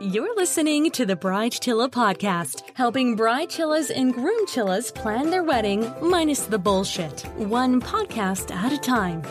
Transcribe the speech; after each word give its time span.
You're 0.00 0.36
listening 0.36 0.92
to 0.92 1.04
the 1.04 1.16
Bride 1.16 1.50
Chilla 1.50 1.88
podcast, 1.88 2.62
helping 2.74 3.16
bride 3.16 3.48
chillas 3.48 3.90
and 3.92 4.14
groom 4.14 4.46
chillas 4.46 4.94
plan 4.94 5.28
their 5.28 5.42
wedding 5.42 5.92
minus 6.00 6.42
the 6.42 6.56
bullshit, 6.56 7.22
one 7.34 7.80
podcast 7.80 8.54
at 8.54 8.72
a 8.72 8.78
time. 8.78 9.22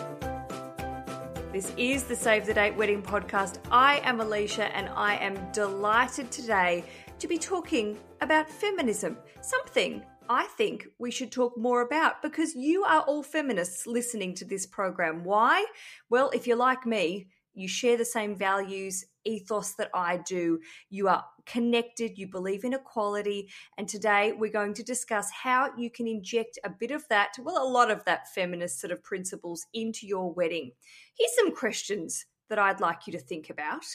This 1.54 1.72
is 1.78 2.04
the 2.04 2.18
Save 2.18 2.46
the 2.46 2.54
Date 2.54 2.76
Wedding 2.76 3.02
podcast. 3.02 3.60
I 3.72 4.02
am 4.04 4.20
Alicia 4.20 4.66
and 4.76 4.90
I 4.90 5.16
am 5.16 5.38
delighted 5.54 6.32
today 6.32 6.84
to 7.20 7.30
be 7.30 7.38
talking 7.38 7.98
about 8.20 8.50
feminism, 8.50 9.18
something 9.40 10.04
I 10.28 10.48
think 10.58 10.88
we 11.00 11.12
should 11.12 11.32
talk 11.32 11.58
more 11.58 11.80
about 11.80 12.22
because 12.22 12.56
you 12.56 12.84
are 12.84 13.04
all 13.04 13.24
feminists 13.24 13.88
listening 13.88 14.36
to 14.36 14.44
this 14.44 14.66
program. 14.66 15.24
Why? 15.24 15.66
Well, 16.10 16.30
if 16.32 16.46
you're 16.46 16.58
like 16.58 16.86
me, 16.86 17.30
you 17.54 17.70
share 17.70 17.98
the 17.98 18.06
same 18.06 18.36
values, 18.36 19.06
ethos 19.28 19.74
that 19.76 19.90
I 19.94 20.18
do, 20.18 20.60
you 20.90 21.08
are 21.08 21.26
connected, 21.46 22.18
you 22.18 22.28
believe 22.28 22.64
in 22.64 22.74
equality. 22.74 23.50
And 23.78 23.88
today 23.88 24.34
we're 24.38 24.52
going 24.52 24.74
to 24.76 24.84
discuss 24.84 25.30
how 25.44 25.70
you 25.78 25.92
can 25.92 26.08
inject 26.08 26.58
a 26.64 26.70
bit 26.70 26.92
of 26.92 27.08
that, 27.10 27.34
well, 27.42 27.62
a 27.62 27.70
lot 27.70 27.92
of 27.92 28.06
that 28.06 28.34
feminist 28.34 28.80
sort 28.80 28.92
of 28.92 29.04
principles 29.04 29.66
into 29.74 30.08
your 30.08 30.34
wedding. 30.34 30.72
Here's 31.18 31.36
some 31.36 31.56
questions 31.56 32.26
that 32.50 32.60
I'd 32.60 32.80
like 32.80 33.08
you 33.08 33.14
to 33.14 33.20
think 33.20 33.50
about. 33.50 33.86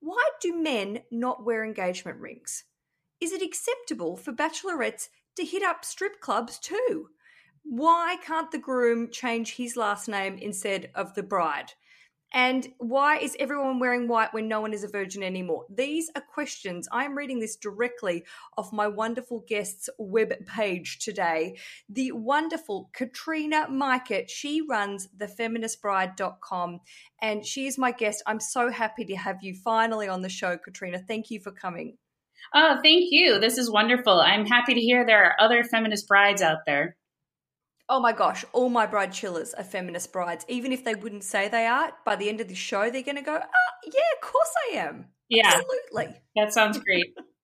Why 0.00 0.28
do 0.40 0.56
men 0.56 1.00
not 1.10 1.44
wear 1.44 1.64
engagement 1.64 2.18
rings? 2.18 2.64
Is 3.20 3.32
it 3.32 3.42
acceptable 3.42 4.16
for 4.16 4.32
bachelorettes 4.32 5.08
to 5.36 5.44
hit 5.44 5.62
up 5.62 5.84
strip 5.84 6.20
clubs 6.20 6.58
too? 6.58 7.08
Why 7.64 8.16
can't 8.24 8.50
the 8.50 8.58
groom 8.58 9.10
change 9.10 9.56
his 9.56 9.76
last 9.76 10.08
name 10.08 10.38
instead 10.38 10.90
of 10.94 11.14
the 11.14 11.22
bride? 11.22 11.72
And 12.32 12.68
why 12.78 13.18
is 13.18 13.36
everyone 13.38 13.78
wearing 13.78 14.06
white 14.06 14.34
when 14.34 14.48
no 14.48 14.60
one 14.60 14.74
is 14.74 14.84
a 14.84 14.88
virgin 14.88 15.22
anymore? 15.22 15.64
These 15.74 16.10
are 16.14 16.20
questions. 16.20 16.86
I'm 16.92 17.16
reading 17.16 17.40
this 17.40 17.56
directly 17.56 18.24
off 18.56 18.72
my 18.72 18.86
wonderful 18.86 19.44
guest's 19.48 19.88
web 19.98 20.34
page 20.46 20.98
today. 20.98 21.56
The 21.88 22.12
wonderful 22.12 22.90
Katrina 22.92 23.66
Majkut. 23.70 24.28
She 24.28 24.60
runs 24.60 25.08
thefeministbride.com 25.16 26.80
and 27.22 27.46
she 27.46 27.66
is 27.66 27.78
my 27.78 27.92
guest. 27.92 28.22
I'm 28.26 28.40
so 28.40 28.70
happy 28.70 29.04
to 29.06 29.16
have 29.16 29.38
you 29.42 29.54
finally 29.54 30.08
on 30.08 30.22
the 30.22 30.28
show, 30.28 30.58
Katrina. 30.58 30.98
Thank 30.98 31.30
you 31.30 31.40
for 31.40 31.50
coming. 31.50 31.96
Oh, 32.54 32.78
thank 32.82 33.06
you. 33.10 33.38
This 33.40 33.58
is 33.58 33.70
wonderful. 33.70 34.20
I'm 34.20 34.46
happy 34.46 34.74
to 34.74 34.80
hear 34.80 35.04
there 35.04 35.24
are 35.24 35.36
other 35.40 35.64
feminist 35.64 36.06
brides 36.08 36.42
out 36.42 36.58
there. 36.66 36.96
Oh 37.88 38.00
my 38.00 38.12
gosh, 38.12 38.44
all 38.52 38.68
my 38.68 38.86
bride 38.86 39.12
chillers 39.12 39.54
are 39.54 39.64
feminist 39.64 40.12
brides. 40.12 40.44
Even 40.48 40.72
if 40.72 40.84
they 40.84 40.94
wouldn't 40.94 41.24
say 41.24 41.48
they 41.48 41.66
are, 41.66 41.92
by 42.04 42.16
the 42.16 42.28
end 42.28 42.40
of 42.40 42.48
the 42.48 42.54
show, 42.54 42.90
they're 42.90 43.02
going 43.02 43.16
to 43.16 43.22
go, 43.22 43.36
ah, 43.36 43.72
yeah, 43.84 44.00
of 44.20 44.28
course 44.30 44.52
I 44.70 44.76
am. 44.76 45.06
Yeah. 45.28 45.46
Absolutely. 45.54 46.20
That 46.36 46.52
sounds 46.52 46.78
great. 46.78 47.14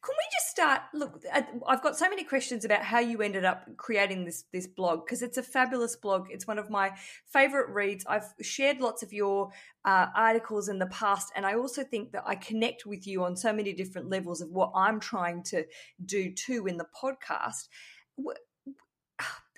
Can 0.02 0.14
we 0.16 0.24
just 0.32 0.48
start? 0.48 0.80
Look, 0.94 1.22
I've 1.66 1.82
got 1.82 1.96
so 1.96 2.08
many 2.08 2.24
questions 2.24 2.64
about 2.64 2.82
how 2.82 3.00
you 3.00 3.20
ended 3.20 3.44
up 3.44 3.68
creating 3.76 4.24
this 4.24 4.44
this 4.50 4.66
blog 4.66 5.04
because 5.04 5.20
it's 5.20 5.36
a 5.36 5.42
fabulous 5.42 5.94
blog. 5.94 6.28
It's 6.30 6.46
one 6.46 6.58
of 6.58 6.70
my 6.70 6.92
favorite 7.26 7.68
reads. 7.68 8.06
I've 8.08 8.32
shared 8.40 8.80
lots 8.80 9.02
of 9.02 9.12
your 9.12 9.50
uh, 9.84 10.06
articles 10.16 10.70
in 10.70 10.78
the 10.78 10.86
past, 10.86 11.32
and 11.36 11.44
I 11.44 11.54
also 11.54 11.84
think 11.84 12.12
that 12.12 12.22
I 12.24 12.34
connect 12.36 12.86
with 12.86 13.06
you 13.06 13.24
on 13.24 13.36
so 13.36 13.52
many 13.52 13.74
different 13.74 14.08
levels 14.08 14.40
of 14.40 14.48
what 14.48 14.72
I'm 14.74 15.00
trying 15.00 15.42
to 15.44 15.66
do 16.06 16.32
too 16.32 16.66
in 16.66 16.78
the 16.78 16.86
podcast. 17.02 17.68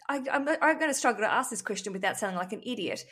I, 0.09 0.23
I'm, 0.33 0.49
I'm 0.49 0.79
going 0.79 0.91
to 0.91 0.95
struggle 0.95 1.23
to 1.23 1.33
ask 1.33 1.51
this 1.51 1.63
question 1.63 1.93
without 1.93 2.19
sounding 2.19 2.39
like 2.39 2.53
an 2.53 2.63
idiot. 2.65 3.05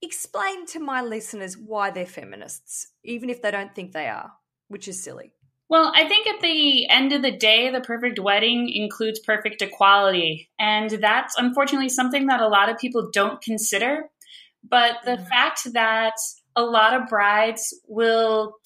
Explain 0.00 0.66
to 0.66 0.80
my 0.80 1.02
listeners 1.02 1.56
why 1.56 1.90
they're 1.90 2.06
feminists, 2.06 2.88
even 3.04 3.30
if 3.30 3.42
they 3.42 3.50
don't 3.50 3.74
think 3.74 3.92
they 3.92 4.08
are, 4.08 4.32
which 4.68 4.88
is 4.88 5.02
silly. 5.02 5.32
Well, 5.68 5.90
I 5.94 6.06
think 6.06 6.26
at 6.26 6.42
the 6.42 6.88
end 6.90 7.12
of 7.12 7.22
the 7.22 7.30
day, 7.30 7.70
the 7.70 7.80
perfect 7.80 8.18
wedding 8.18 8.68
includes 8.68 9.20
perfect 9.20 9.62
equality. 9.62 10.50
And 10.58 10.90
that's 10.90 11.34
unfortunately 11.38 11.88
something 11.88 12.26
that 12.26 12.40
a 12.40 12.48
lot 12.48 12.68
of 12.68 12.78
people 12.78 13.08
don't 13.10 13.40
consider. 13.40 14.10
But 14.68 14.96
the 15.04 15.16
mm. 15.16 15.28
fact 15.28 15.72
that 15.72 16.14
a 16.56 16.62
lot 16.62 16.94
of 16.94 17.08
brides 17.08 17.74
will 17.86 18.56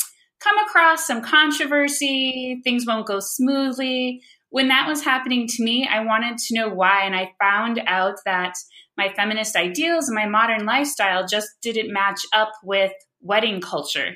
come 0.40 0.58
across 0.58 1.06
some 1.06 1.22
controversy, 1.22 2.60
things 2.64 2.84
won't 2.86 3.06
go 3.06 3.20
smoothly, 3.20 4.20
when 4.50 4.68
that 4.68 4.88
was 4.88 5.04
happening 5.04 5.46
to 5.48 5.62
me, 5.62 5.88
I 5.90 6.04
wanted 6.04 6.38
to 6.38 6.54
know 6.54 6.68
why. 6.68 7.02
And 7.04 7.14
I 7.14 7.32
found 7.40 7.80
out 7.86 8.16
that 8.24 8.54
my 8.96 9.12
feminist 9.14 9.56
ideals 9.56 10.08
and 10.08 10.14
my 10.14 10.26
modern 10.26 10.64
lifestyle 10.64 11.26
just 11.26 11.48
didn't 11.62 11.92
match 11.92 12.20
up 12.32 12.52
with 12.62 12.92
wedding 13.20 13.60
culture. 13.60 14.14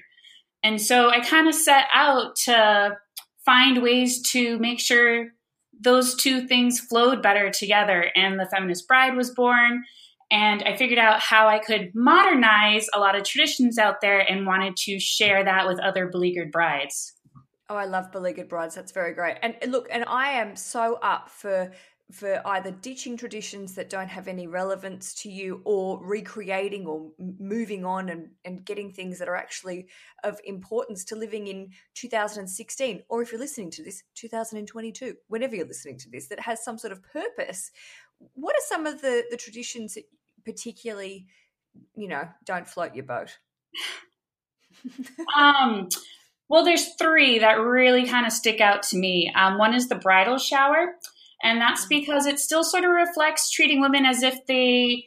And 0.62 0.80
so 0.80 1.10
I 1.10 1.20
kind 1.20 1.48
of 1.48 1.54
set 1.54 1.86
out 1.92 2.36
to 2.44 2.96
find 3.44 3.82
ways 3.82 4.22
to 4.30 4.58
make 4.58 4.80
sure 4.80 5.28
those 5.80 6.14
two 6.14 6.46
things 6.46 6.78
flowed 6.78 7.22
better 7.22 7.50
together. 7.50 8.10
And 8.14 8.38
the 8.38 8.46
feminist 8.46 8.86
bride 8.86 9.16
was 9.16 9.30
born. 9.30 9.82
And 10.30 10.62
I 10.62 10.76
figured 10.76 10.98
out 10.98 11.20
how 11.20 11.48
I 11.48 11.58
could 11.58 11.90
modernize 11.94 12.86
a 12.94 13.00
lot 13.00 13.16
of 13.16 13.24
traditions 13.24 13.78
out 13.78 14.00
there 14.00 14.20
and 14.20 14.46
wanted 14.46 14.76
to 14.76 15.00
share 15.00 15.42
that 15.44 15.66
with 15.66 15.80
other 15.80 16.06
beleaguered 16.06 16.52
brides. 16.52 17.14
Oh, 17.70 17.76
I 17.76 17.84
love 17.84 18.10
beleaguered 18.10 18.48
brides. 18.48 18.74
That's 18.74 18.90
very 18.90 19.14
great. 19.14 19.36
And 19.42 19.54
look, 19.68 19.86
and 19.92 20.04
I 20.08 20.30
am 20.30 20.56
so 20.56 20.98
up 21.02 21.30
for 21.30 21.70
for 22.10 22.42
either 22.44 22.72
ditching 22.72 23.16
traditions 23.16 23.76
that 23.76 23.88
don't 23.88 24.08
have 24.08 24.26
any 24.26 24.48
relevance 24.48 25.14
to 25.14 25.30
you 25.30 25.62
or 25.64 26.04
recreating 26.04 26.84
or 26.84 27.12
moving 27.38 27.84
on 27.84 28.08
and, 28.08 28.30
and 28.44 28.64
getting 28.64 28.90
things 28.90 29.20
that 29.20 29.28
are 29.28 29.36
actually 29.36 29.86
of 30.24 30.40
importance 30.44 31.04
to 31.04 31.14
living 31.14 31.46
in 31.46 31.70
2016 31.94 33.02
or 33.08 33.22
if 33.22 33.30
you're 33.30 33.40
listening 33.40 33.70
to 33.70 33.84
this 33.84 34.02
2022 34.16 35.14
whenever 35.28 35.54
you're 35.54 35.64
listening 35.64 35.96
to 35.96 36.10
this 36.10 36.26
that 36.26 36.40
has 36.40 36.64
some 36.64 36.76
sort 36.76 36.92
of 36.92 37.00
purpose 37.02 37.70
what 38.34 38.56
are 38.56 38.66
some 38.66 38.86
of 38.86 39.00
the 39.02 39.22
the 39.30 39.36
traditions 39.36 39.94
that 39.94 40.02
particularly 40.44 41.28
you 41.94 42.08
know 42.08 42.28
don't 42.44 42.66
float 42.66 42.92
your 42.92 43.04
boat 43.04 43.38
um 45.38 45.88
well, 46.50 46.64
there's 46.64 46.94
three 46.96 47.38
that 47.38 47.60
really 47.60 48.06
kind 48.06 48.26
of 48.26 48.32
stick 48.32 48.60
out 48.60 48.82
to 48.82 48.98
me. 48.98 49.32
Um, 49.36 49.56
one 49.56 49.72
is 49.72 49.88
the 49.88 49.94
bridal 49.94 50.36
shower, 50.36 50.96
and 51.44 51.60
that's 51.60 51.82
mm-hmm. 51.82 52.00
because 52.00 52.26
it 52.26 52.40
still 52.40 52.64
sort 52.64 52.82
of 52.82 52.90
reflects 52.90 53.50
treating 53.50 53.80
women 53.80 54.04
as 54.04 54.24
if 54.24 54.44
they 54.46 55.06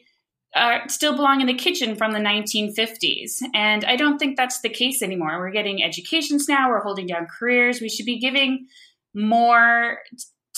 uh, 0.56 0.78
still 0.88 1.14
belong 1.14 1.42
in 1.42 1.46
the 1.46 1.54
kitchen 1.54 1.96
from 1.96 2.12
the 2.12 2.18
1950s. 2.18 3.42
And 3.52 3.84
I 3.84 3.94
don't 3.96 4.18
think 4.18 4.38
that's 4.38 4.62
the 4.62 4.70
case 4.70 5.02
anymore. 5.02 5.38
We're 5.38 5.50
getting 5.50 5.84
educations 5.84 6.48
now, 6.48 6.70
we're 6.70 6.82
holding 6.82 7.06
down 7.06 7.26
careers. 7.26 7.80
We 7.80 7.90
should 7.90 8.06
be 8.06 8.18
giving 8.18 8.66
more 9.14 9.98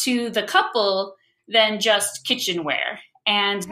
to 0.04 0.30
the 0.30 0.44
couple 0.44 1.16
than 1.48 1.80
just 1.80 2.24
kitchenware. 2.24 3.00
And 3.26 3.66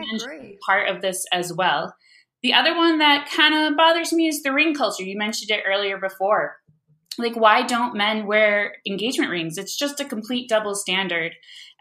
part 0.66 0.88
of 0.88 1.00
this 1.00 1.25
as 1.31 1.52
well. 1.52 1.94
The 2.42 2.54
other 2.54 2.75
one 2.75 2.98
that 2.98 3.31
kind 3.31 3.54
of 3.54 3.76
bothers 3.76 4.12
me 4.12 4.26
is 4.26 4.42
the 4.42 4.52
ring 4.52 4.75
culture. 4.75 5.04
You 5.04 5.16
mentioned 5.16 5.52
it 5.52 5.62
earlier 5.64 5.96
before 5.96 6.56
like 7.19 7.36
why 7.36 7.62
don't 7.62 7.97
men 7.97 8.26
wear 8.26 8.76
engagement 8.86 9.30
rings? 9.30 9.58
It's 9.58 9.76
just 9.76 10.00
a 10.00 10.04
complete 10.04 10.48
double 10.48 10.75
standard. 10.75 11.32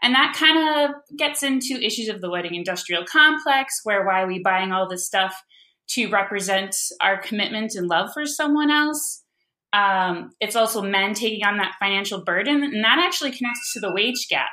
And 0.02 0.14
that 0.14 0.34
kind 0.36 0.90
of 0.90 1.16
gets 1.16 1.42
into 1.42 1.80
issues 1.80 2.08
of 2.08 2.20
the 2.20 2.30
wedding 2.30 2.54
industrial 2.54 3.04
complex 3.04 3.80
where 3.84 4.04
why 4.04 4.22
are 4.22 4.26
we 4.26 4.40
buying 4.40 4.72
all 4.72 4.88
this 4.88 5.06
stuff 5.06 5.42
to 5.90 6.08
represent 6.08 6.74
our 7.00 7.20
commitment 7.20 7.74
and 7.74 7.88
love 7.88 8.10
for 8.12 8.26
someone 8.26 8.70
else? 8.70 9.22
Um, 9.72 10.30
it's 10.40 10.56
also 10.56 10.82
men 10.82 11.14
taking 11.14 11.44
on 11.44 11.56
that 11.56 11.74
financial 11.80 12.22
burden 12.22 12.62
and 12.62 12.84
that 12.84 12.98
actually 12.98 13.32
connects 13.32 13.72
to 13.72 13.80
the 13.80 13.92
wage 13.92 14.28
gap. 14.28 14.50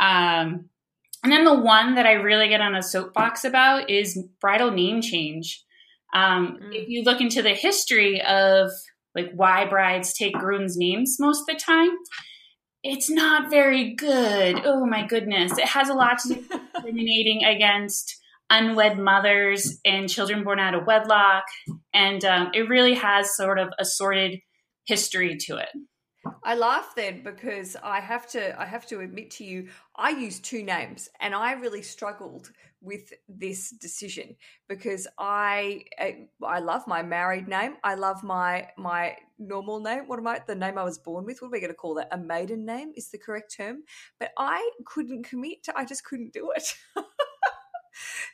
Um, 0.00 0.68
and 1.22 1.30
then 1.30 1.44
the 1.44 1.58
one 1.58 1.94
that 1.94 2.06
i 2.06 2.12
really 2.12 2.48
get 2.48 2.60
on 2.60 2.74
a 2.74 2.82
soapbox 2.82 3.44
about 3.44 3.88
is 3.88 4.20
bridal 4.40 4.72
name 4.72 5.00
change. 5.00 5.64
Um, 6.12 6.58
mm. 6.60 6.74
if 6.74 6.88
you 6.88 7.04
look 7.04 7.20
into 7.20 7.42
the 7.42 7.54
history 7.54 8.20
of 8.22 8.70
like 9.14 9.30
why 9.34 9.66
brides 9.68 10.12
take 10.12 10.34
grooms' 10.34 10.76
names 10.76 11.16
most 11.18 11.40
of 11.40 11.46
the 11.46 11.60
time. 11.60 11.90
It's 12.82 13.08
not 13.08 13.50
very 13.50 13.94
good. 13.94 14.60
Oh 14.64 14.84
my 14.86 15.06
goodness. 15.06 15.56
It 15.56 15.66
has 15.66 15.88
a 15.88 15.94
lot 15.94 16.18
to 16.20 16.28
do 16.28 16.34
with 16.34 16.48
discriminating 16.74 17.44
against 17.44 18.16
unwed 18.50 18.98
mothers 18.98 19.78
and 19.84 20.08
children 20.08 20.44
born 20.44 20.58
out 20.58 20.74
of 20.74 20.86
wedlock. 20.86 21.44
And 21.94 22.24
um, 22.24 22.50
it 22.54 22.68
really 22.68 22.94
has 22.94 23.36
sort 23.36 23.58
of 23.58 23.68
a 23.78 23.84
sordid 23.84 24.40
history 24.84 25.36
to 25.46 25.56
it. 25.56 25.68
I 26.44 26.54
laugh 26.54 26.94
then 26.94 27.22
because 27.22 27.76
I 27.82 28.00
have 28.00 28.28
to 28.30 28.60
I 28.60 28.64
have 28.64 28.86
to 28.88 29.00
admit 29.00 29.32
to 29.32 29.44
you 29.44 29.68
I 29.96 30.10
use 30.10 30.38
two 30.38 30.62
names 30.62 31.08
and 31.20 31.34
I 31.34 31.52
really 31.52 31.82
struggled 31.82 32.50
with 32.82 33.12
this 33.28 33.70
decision 33.70 34.36
because 34.68 35.06
I 35.18 35.84
I 36.44 36.58
love 36.58 36.86
my 36.86 37.02
married 37.02 37.48
name. 37.48 37.76
I 37.84 37.94
love 37.94 38.22
my 38.24 38.68
my 38.76 39.16
normal 39.38 39.80
name. 39.80 40.08
What 40.08 40.18
am 40.18 40.26
I 40.26 40.40
the 40.46 40.54
name 40.54 40.76
I 40.76 40.84
was 40.84 40.98
born 40.98 41.24
with? 41.24 41.40
What 41.40 41.48
are 41.48 41.50
we 41.52 41.60
going 41.60 41.70
to 41.70 41.76
call 41.76 41.94
that? 41.94 42.08
A 42.10 42.18
maiden 42.18 42.66
name 42.66 42.92
is 42.96 43.10
the 43.10 43.18
correct 43.18 43.54
term. 43.56 43.84
But 44.18 44.32
I 44.36 44.70
couldn't 44.84 45.24
commit 45.24 45.66
I 45.74 45.84
just 45.84 46.04
couldn't 46.04 46.32
do 46.32 46.52
it. 46.56 46.74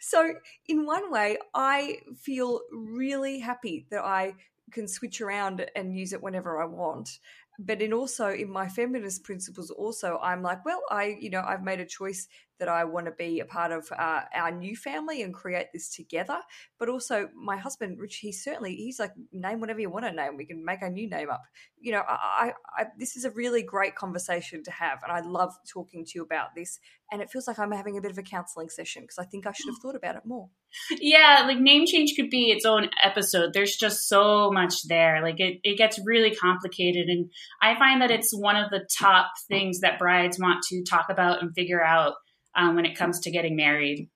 so 0.00 0.32
in 0.66 0.86
one 0.86 1.10
way 1.10 1.36
I 1.54 1.98
feel 2.16 2.60
really 2.72 3.38
happy 3.38 3.86
that 3.90 4.04
I 4.04 4.34
can 4.72 4.88
switch 4.88 5.20
around 5.20 5.66
and 5.76 5.96
use 5.96 6.12
it 6.12 6.22
whenever 6.22 6.60
I 6.60 6.66
want 6.66 7.18
but 7.58 7.82
in 7.82 7.92
also 7.92 8.30
in 8.30 8.50
my 8.50 8.68
feminist 8.68 9.24
principles 9.24 9.70
also 9.70 10.18
i'm 10.22 10.42
like 10.42 10.64
well 10.64 10.80
i 10.90 11.16
you 11.20 11.28
know 11.28 11.42
i've 11.46 11.62
made 11.62 11.80
a 11.80 11.84
choice 11.84 12.28
that 12.58 12.68
i 12.68 12.84
want 12.84 13.06
to 13.06 13.12
be 13.12 13.40
a 13.40 13.44
part 13.44 13.72
of 13.72 13.90
uh, 13.98 14.20
our 14.34 14.50
new 14.50 14.76
family 14.76 15.22
and 15.22 15.34
create 15.34 15.66
this 15.72 15.88
together. 15.94 16.38
But 16.78 16.88
also 16.88 17.28
my 17.34 17.56
husband 17.56 17.98
rich 17.98 18.16
he's 18.16 18.42
certainly 18.42 18.74
he's 18.74 18.98
like 18.98 19.12
name 19.32 19.60
whatever 19.60 19.80
you 19.80 19.90
want 19.90 20.04
to 20.06 20.12
name 20.12 20.36
we 20.36 20.46
can 20.46 20.64
make 20.64 20.82
a 20.82 20.90
new 20.90 21.08
name 21.08 21.30
up. 21.30 21.42
You 21.80 21.92
know 21.92 22.02
I, 22.06 22.52
I, 22.76 22.82
I 22.82 22.86
this 22.98 23.16
is 23.16 23.24
a 23.24 23.30
really 23.30 23.62
great 23.62 23.94
conversation 23.94 24.62
to 24.64 24.70
have 24.70 25.02
and 25.02 25.12
i 25.12 25.20
love 25.20 25.54
talking 25.72 26.04
to 26.04 26.12
you 26.14 26.22
about 26.22 26.54
this 26.54 26.78
and 27.10 27.22
it 27.22 27.30
feels 27.30 27.46
like 27.46 27.58
i'm 27.58 27.72
having 27.72 27.96
a 27.96 28.00
bit 28.00 28.10
of 28.10 28.18
a 28.18 28.22
counseling 28.22 28.68
session 28.68 29.02
because 29.02 29.18
i 29.18 29.24
think 29.24 29.46
i 29.46 29.52
should 29.52 29.68
have 29.68 29.78
thought 29.80 29.94
about 29.94 30.16
it 30.16 30.22
more. 30.24 30.48
Yeah 30.90 31.44
like 31.46 31.58
name 31.58 31.86
change 31.86 32.14
could 32.16 32.30
be 32.30 32.50
its 32.50 32.64
own 32.64 32.90
episode. 33.02 33.52
There's 33.52 33.76
just 33.76 34.08
so 34.08 34.50
much 34.50 34.82
there. 34.88 35.22
Like 35.22 35.40
it, 35.40 35.60
it 35.62 35.78
gets 35.78 36.00
really 36.04 36.34
complicated 36.34 37.08
and 37.08 37.30
I 37.62 37.78
find 37.78 38.02
that 38.02 38.10
it's 38.10 38.36
one 38.36 38.56
of 38.56 38.70
the 38.70 38.86
top 38.98 39.30
things 39.48 39.80
that 39.80 39.98
brides 39.98 40.38
want 40.38 40.62
to 40.68 40.84
talk 40.84 41.06
about 41.10 41.42
and 41.42 41.54
figure 41.54 41.82
out 41.82 42.14
um, 42.54 42.76
when 42.76 42.86
it 42.86 42.96
comes 42.96 43.20
to 43.20 43.30
getting 43.30 43.56
married. 43.56 44.08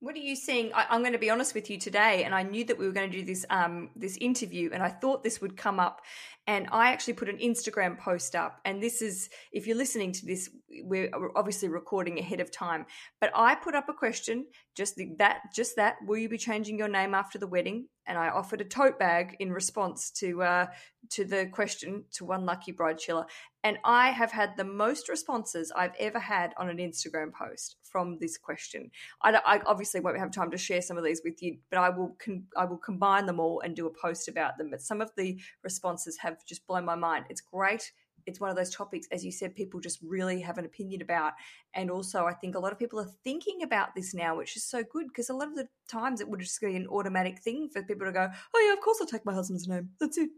What 0.00 0.14
are 0.14 0.18
you 0.18 0.36
seeing? 0.36 0.72
I, 0.74 0.94
am 0.94 1.00
going 1.00 1.14
to 1.14 1.18
be 1.18 1.30
honest 1.30 1.54
with 1.54 1.70
you 1.70 1.78
today, 1.78 2.24
and 2.24 2.34
I 2.34 2.42
knew 2.42 2.64
that 2.66 2.78
we 2.78 2.86
were 2.86 2.92
going 2.92 3.10
to 3.10 3.18
do 3.18 3.24
this 3.24 3.46
um, 3.48 3.90
this 3.96 4.18
interview, 4.18 4.68
and 4.72 4.82
I 4.82 4.90
thought 4.90 5.24
this 5.24 5.40
would 5.40 5.56
come 5.56 5.80
up. 5.80 6.02
And 6.46 6.68
I 6.70 6.92
actually 6.92 7.14
put 7.14 7.30
an 7.30 7.38
Instagram 7.38 7.98
post 7.98 8.36
up, 8.36 8.60
and 8.66 8.82
this 8.82 9.00
is 9.00 9.30
if 9.52 9.66
you're 9.66 9.76
listening 9.76 10.12
to 10.12 10.26
this, 10.26 10.50
we're 10.82 11.10
obviously 11.34 11.68
recording 11.68 12.18
ahead 12.18 12.40
of 12.40 12.52
time. 12.52 12.84
But 13.22 13.30
I 13.34 13.54
put 13.54 13.74
up 13.74 13.88
a 13.88 13.94
question, 13.94 14.46
just 14.76 15.00
that, 15.18 15.40
just 15.54 15.76
that. 15.76 15.96
Will 16.06 16.18
you 16.18 16.28
be 16.28 16.38
changing 16.38 16.78
your 16.78 16.88
name 16.88 17.14
after 17.14 17.38
the 17.38 17.48
wedding? 17.48 17.88
And 18.06 18.18
I 18.18 18.28
offered 18.28 18.60
a 18.60 18.64
tote 18.64 18.98
bag 18.98 19.36
in 19.40 19.52
response 19.52 20.10
to 20.12 20.42
uh, 20.42 20.66
to 21.10 21.24
the 21.24 21.46
question 21.46 22.04
to 22.12 22.24
one 22.24 22.46
lucky 22.46 22.72
bride 22.72 22.98
chiller. 22.98 23.26
And 23.64 23.78
I 23.84 24.10
have 24.10 24.30
had 24.30 24.56
the 24.56 24.64
most 24.64 25.08
responses 25.08 25.72
I've 25.74 25.94
ever 25.98 26.18
had 26.18 26.52
on 26.56 26.68
an 26.68 26.78
Instagram 26.78 27.32
post 27.32 27.76
from 27.82 28.18
this 28.20 28.38
question. 28.38 28.90
I, 29.22 29.40
I 29.44 29.60
obviously 29.66 30.00
won't 30.00 30.18
have 30.18 30.30
time 30.30 30.50
to 30.50 30.58
share 30.58 30.82
some 30.82 30.96
of 30.96 31.04
these 31.04 31.22
with 31.24 31.42
you, 31.42 31.58
but 31.70 31.78
I 31.78 31.90
will 31.90 32.16
con- 32.22 32.46
I 32.56 32.64
will 32.64 32.78
combine 32.78 33.26
them 33.26 33.40
all 33.40 33.60
and 33.60 33.74
do 33.74 33.86
a 33.86 33.90
post 33.90 34.28
about 34.28 34.58
them. 34.58 34.70
But 34.70 34.82
some 34.82 35.00
of 35.00 35.10
the 35.16 35.40
responses 35.62 36.18
have 36.18 36.44
just 36.46 36.66
blown 36.66 36.84
my 36.84 36.96
mind. 36.96 37.26
It's 37.28 37.40
great 37.40 37.92
it's 38.26 38.40
one 38.40 38.50
of 38.50 38.56
those 38.56 38.74
topics, 38.74 39.06
as 39.10 39.24
you 39.24 39.32
said, 39.32 39.54
people 39.54 39.80
just 39.80 39.98
really 40.02 40.40
have 40.40 40.58
an 40.58 40.64
opinion 40.64 41.02
about. 41.02 41.32
And 41.74 41.90
also, 41.90 42.24
I 42.24 42.34
think 42.34 42.54
a 42.54 42.58
lot 42.58 42.72
of 42.72 42.78
people 42.78 43.00
are 43.00 43.10
thinking 43.24 43.62
about 43.62 43.94
this 43.94 44.14
now, 44.14 44.36
which 44.36 44.56
is 44.56 44.64
so 44.64 44.82
good 44.82 45.06
because 45.08 45.30
a 45.30 45.34
lot 45.34 45.48
of 45.48 45.54
the 45.54 45.68
times 45.90 46.20
it 46.20 46.28
would 46.28 46.40
just 46.40 46.60
be 46.60 46.76
an 46.76 46.88
automatic 46.88 47.40
thing 47.42 47.68
for 47.72 47.82
people 47.82 48.06
to 48.06 48.12
go, 48.12 48.28
oh, 48.54 48.66
yeah, 48.66 48.72
of 48.72 48.80
course 48.80 48.98
I'll 49.00 49.06
take 49.06 49.24
my 49.24 49.34
husband's 49.34 49.68
name. 49.68 49.90
That's 50.00 50.18
it. 50.18 50.30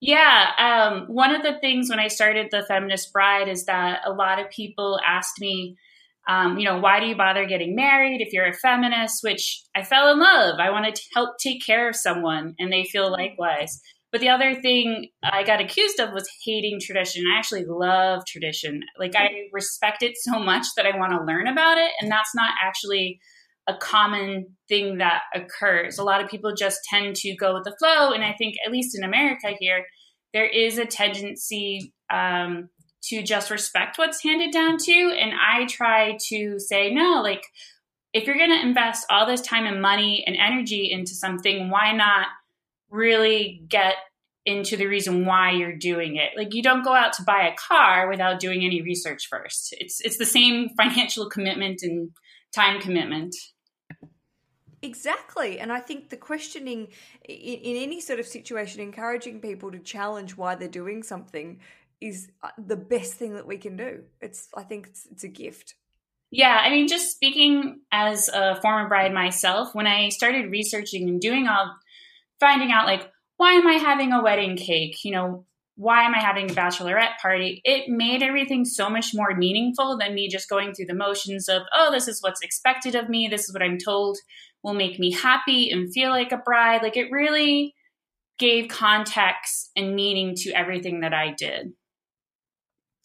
Yeah. 0.00 0.50
Um, 0.58 1.06
one 1.08 1.34
of 1.34 1.42
the 1.42 1.58
things 1.60 1.90
when 1.90 2.00
I 2.00 2.08
started 2.08 2.48
the 2.50 2.64
Feminist 2.66 3.12
Bride 3.12 3.48
is 3.48 3.66
that 3.66 4.00
a 4.06 4.12
lot 4.12 4.38
of 4.38 4.50
people 4.50 4.98
asked 5.06 5.38
me, 5.38 5.76
um, 6.28 6.58
you 6.58 6.64
know, 6.64 6.78
why 6.78 6.98
do 6.98 7.06
you 7.06 7.16
bother 7.16 7.46
getting 7.46 7.76
married 7.76 8.20
if 8.20 8.32
you're 8.32 8.48
a 8.48 8.52
feminist? 8.52 9.22
Which 9.22 9.62
I 9.76 9.84
fell 9.84 10.10
in 10.12 10.18
love. 10.18 10.58
I 10.58 10.70
wanted 10.70 10.96
to 10.96 11.02
help 11.14 11.38
take 11.38 11.64
care 11.64 11.88
of 11.88 11.94
someone, 11.94 12.54
and 12.58 12.72
they 12.72 12.84
feel 12.84 13.12
likewise. 13.12 13.80
But 14.12 14.20
the 14.20 14.28
other 14.28 14.54
thing 14.54 15.08
I 15.22 15.42
got 15.42 15.60
accused 15.60 16.00
of 16.00 16.12
was 16.12 16.28
hating 16.44 16.80
tradition. 16.80 17.24
I 17.26 17.38
actually 17.38 17.64
love 17.66 18.24
tradition. 18.26 18.82
Like, 18.98 19.14
I 19.16 19.48
respect 19.52 20.02
it 20.02 20.16
so 20.16 20.38
much 20.38 20.66
that 20.76 20.86
I 20.86 20.96
want 20.96 21.12
to 21.12 21.24
learn 21.24 21.48
about 21.48 21.76
it. 21.76 21.90
And 22.00 22.10
that's 22.10 22.34
not 22.34 22.54
actually 22.62 23.20
a 23.66 23.74
common 23.74 24.56
thing 24.68 24.98
that 24.98 25.22
occurs. 25.34 25.98
A 25.98 26.04
lot 26.04 26.22
of 26.22 26.30
people 26.30 26.54
just 26.56 26.84
tend 26.88 27.16
to 27.16 27.34
go 27.34 27.54
with 27.54 27.64
the 27.64 27.76
flow. 27.78 28.12
And 28.12 28.24
I 28.24 28.32
think, 28.38 28.54
at 28.64 28.72
least 28.72 28.96
in 28.96 29.04
America 29.04 29.48
here, 29.58 29.84
there 30.32 30.46
is 30.46 30.78
a 30.78 30.86
tendency 30.86 31.92
um, 32.08 32.68
to 33.04 33.22
just 33.22 33.50
respect 33.50 33.98
what's 33.98 34.22
handed 34.22 34.52
down 34.52 34.78
to. 34.78 34.92
And 34.92 35.32
I 35.34 35.66
try 35.66 36.16
to 36.28 36.60
say, 36.60 36.94
no, 36.94 37.22
like, 37.22 37.42
if 38.12 38.24
you're 38.26 38.38
going 38.38 38.50
to 38.50 38.66
invest 38.66 39.04
all 39.10 39.26
this 39.26 39.40
time 39.40 39.66
and 39.66 39.82
money 39.82 40.24
and 40.26 40.36
energy 40.36 40.90
into 40.90 41.14
something, 41.14 41.68
why 41.70 41.92
not 41.92 42.28
really 42.90 43.62
get 43.68 43.94
into 44.44 44.76
the 44.76 44.86
reason 44.86 45.26
why 45.26 45.50
you're 45.50 45.76
doing 45.76 46.16
it. 46.16 46.30
Like 46.36 46.54
you 46.54 46.62
don't 46.62 46.84
go 46.84 46.94
out 46.94 47.12
to 47.14 47.24
buy 47.24 47.48
a 47.48 47.56
car 47.56 48.08
without 48.08 48.38
doing 48.38 48.64
any 48.64 48.80
research 48.80 49.26
first. 49.28 49.74
It's 49.78 50.00
it's 50.00 50.18
the 50.18 50.24
same 50.24 50.68
financial 50.76 51.28
commitment 51.28 51.82
and 51.82 52.10
time 52.54 52.80
commitment. 52.80 53.34
Exactly. 54.82 55.58
And 55.58 55.72
I 55.72 55.80
think 55.80 56.10
the 56.10 56.16
questioning 56.16 56.88
in, 57.24 57.36
in, 57.36 57.76
any 57.82 58.00
sort 58.00 58.20
of 58.20 58.26
situation, 58.26 58.80
encouraging 58.80 59.40
people 59.40 59.72
to 59.72 59.78
challenge 59.78 60.36
why 60.36 60.54
they're 60.54 60.68
doing 60.68 61.02
something 61.02 61.60
is 62.00 62.28
uh, 62.42 62.50
the 62.58 62.76
best 62.76 63.14
thing 63.14 63.34
that 63.34 63.46
we 63.46 63.56
can 63.56 63.76
do. 63.76 64.02
It's, 64.20 64.48
I 64.54 64.62
think 64.62 64.86
it's, 64.86 65.06
it's 65.10 65.24
a 65.24 65.28
gift. 65.28 65.74
Yeah. 66.30 66.60
I 66.62 66.70
mean, 66.70 66.88
just 66.88 67.10
speaking 67.10 67.80
as 67.90 68.28
a 68.28 68.60
former 68.60 68.88
bride 68.88 69.14
myself, 69.14 69.74
when 69.74 69.86
I 69.86 70.10
started 70.10 70.50
researching 70.50 71.08
and 71.08 71.20
doing 71.20 71.48
all, 71.48 71.74
finding 72.40 72.72
out 72.72 72.86
like, 72.86 73.10
why 73.36 73.52
am 73.52 73.66
I 73.66 73.74
having 73.74 74.12
a 74.12 74.22
wedding 74.22 74.56
cake? 74.56 75.04
You 75.04 75.12
know, 75.12 75.46
why 75.76 76.04
am 76.04 76.14
I 76.14 76.20
having 76.20 76.50
a 76.50 76.54
bachelorette 76.54 77.18
party? 77.20 77.60
It 77.64 77.88
made 77.88 78.22
everything 78.22 78.64
so 78.64 78.88
much 78.88 79.14
more 79.14 79.34
meaningful 79.34 79.98
than 79.98 80.14
me 80.14 80.28
just 80.28 80.48
going 80.48 80.72
through 80.72 80.86
the 80.86 80.94
motions 80.94 81.48
of, 81.48 81.62
oh, 81.74 81.90
this 81.92 82.08
is 82.08 82.22
what's 82.22 82.40
expected 82.40 82.94
of 82.94 83.10
me. 83.10 83.28
This 83.28 83.48
is 83.48 83.52
what 83.52 83.62
I'm 83.62 83.78
told 83.78 84.18
will 84.62 84.74
make 84.74 84.98
me 84.98 85.12
happy 85.12 85.70
and 85.70 85.92
feel 85.92 86.10
like 86.10 86.32
a 86.32 86.38
bride. 86.38 86.82
Like 86.82 86.96
it 86.96 87.12
really 87.12 87.74
gave 88.38 88.68
context 88.68 89.70
and 89.76 89.94
meaning 89.94 90.34
to 90.36 90.50
everything 90.52 91.00
that 91.00 91.14
I 91.14 91.34
did. 91.36 91.72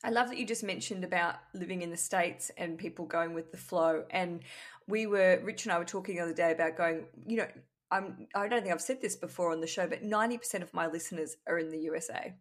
I 0.04 0.10
love 0.10 0.30
that 0.30 0.39
you 0.39 0.48
just 0.48 0.63
mentioned 0.63 1.04
about 1.04 1.36
living 1.54 1.83
in 1.83 1.92
the 1.92 1.98
States 1.98 2.50
and 2.57 2.78
people 2.78 3.06
going 3.06 3.33
with 3.33 3.51
the 3.51 3.57
flow. 3.57 4.04
And 4.10 4.42
we 4.88 5.06
were, 5.06 5.39
Rich 5.44 5.66
and 5.66 5.72
I 5.72 5.78
were 5.78 5.86
talking 5.86 6.16
the 6.16 6.24
other 6.24 6.33
day 6.33 6.51
about 6.51 6.75
going, 6.75 7.06
you 7.28 7.38
know, 7.38 7.48
I'm, 7.91 8.27
I 8.33 8.47
don't 8.47 8.61
think 8.61 8.73
I've 8.73 8.81
said 8.81 9.01
this 9.01 9.15
before 9.15 9.51
on 9.51 9.61
the 9.61 9.67
show, 9.67 9.88
but 9.88 10.03
90% 10.03 10.61
of 10.61 10.73
my 10.73 10.88
listeners 10.88 11.38
are 11.47 11.59
in 11.59 11.69
the 11.69 11.79
USA. 11.79 12.33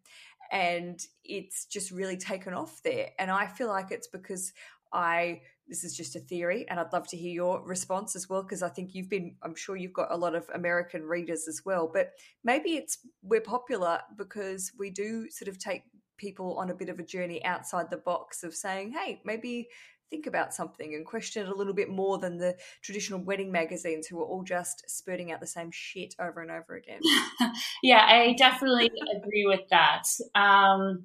And 0.53 1.01
it's 1.25 1.67
just 1.67 1.91
really 1.91 2.17
taken 2.17 2.55
off 2.55 2.83
there. 2.83 3.11
And 3.19 3.31
I 3.31 3.47
feel 3.47 3.69
like 3.69 3.91
it's 3.91 4.09
because 4.09 4.53
I 4.93 5.43
this 5.71 5.85
is 5.85 5.97
just 5.97 6.17
a 6.17 6.19
theory 6.19 6.67
and 6.69 6.79
i'd 6.81 6.93
love 6.93 7.07
to 7.07 7.17
hear 7.17 7.33
your 7.33 7.63
response 7.65 8.17
as 8.17 8.29
well 8.29 8.43
because 8.43 8.63
i 8.63 8.69
think 8.69 8.95
you've 8.95 9.09
been 9.09 9.35
i'm 9.43 9.55
sure 9.55 9.77
you've 9.77 9.93
got 9.93 10.11
a 10.11 10.17
lot 10.17 10.35
of 10.35 10.51
american 10.53 11.05
readers 11.05 11.47
as 11.49 11.63
well 11.65 11.89
but 11.93 12.11
maybe 12.45 12.71
it's 12.71 12.99
we're 13.23 13.41
popular 13.41 14.01
because 14.19 14.73
we 14.79 14.91
do 14.91 15.31
sort 15.31 15.49
of 15.49 15.59
take 15.59 15.85
people 16.19 16.59
on 16.59 16.69
a 16.69 16.75
bit 16.75 16.91
of 16.91 16.99
a 16.99 17.05
journey 17.05 17.43
outside 17.45 17.89
the 17.89 17.97
box 17.97 18.43
of 18.43 18.55
saying 18.55 18.93
hey 18.93 19.23
maybe 19.25 19.69
think 20.11 20.27
about 20.27 20.53
something 20.53 20.95
and 20.95 21.07
question 21.07 21.47
it 21.47 21.49
a 21.49 21.55
little 21.55 21.75
bit 21.75 21.89
more 21.89 22.19
than 22.19 22.39
the 22.39 22.57
traditional 22.83 23.21
wedding 23.21 23.53
magazines 23.53 24.07
who 24.07 24.21
are 24.21 24.27
all 24.27 24.43
just 24.43 24.83
spurting 24.89 25.31
out 25.33 25.41
the 25.41 25.47
same 25.47 25.71
shit 25.71 26.15
over 26.21 26.43
and 26.43 26.51
over 26.51 26.75
again 26.75 27.01
yeah 27.83 28.05
i 28.07 28.35
definitely 28.37 28.91
agree 29.17 29.47
with 29.47 29.69
that 29.71 30.03
um 30.35 31.05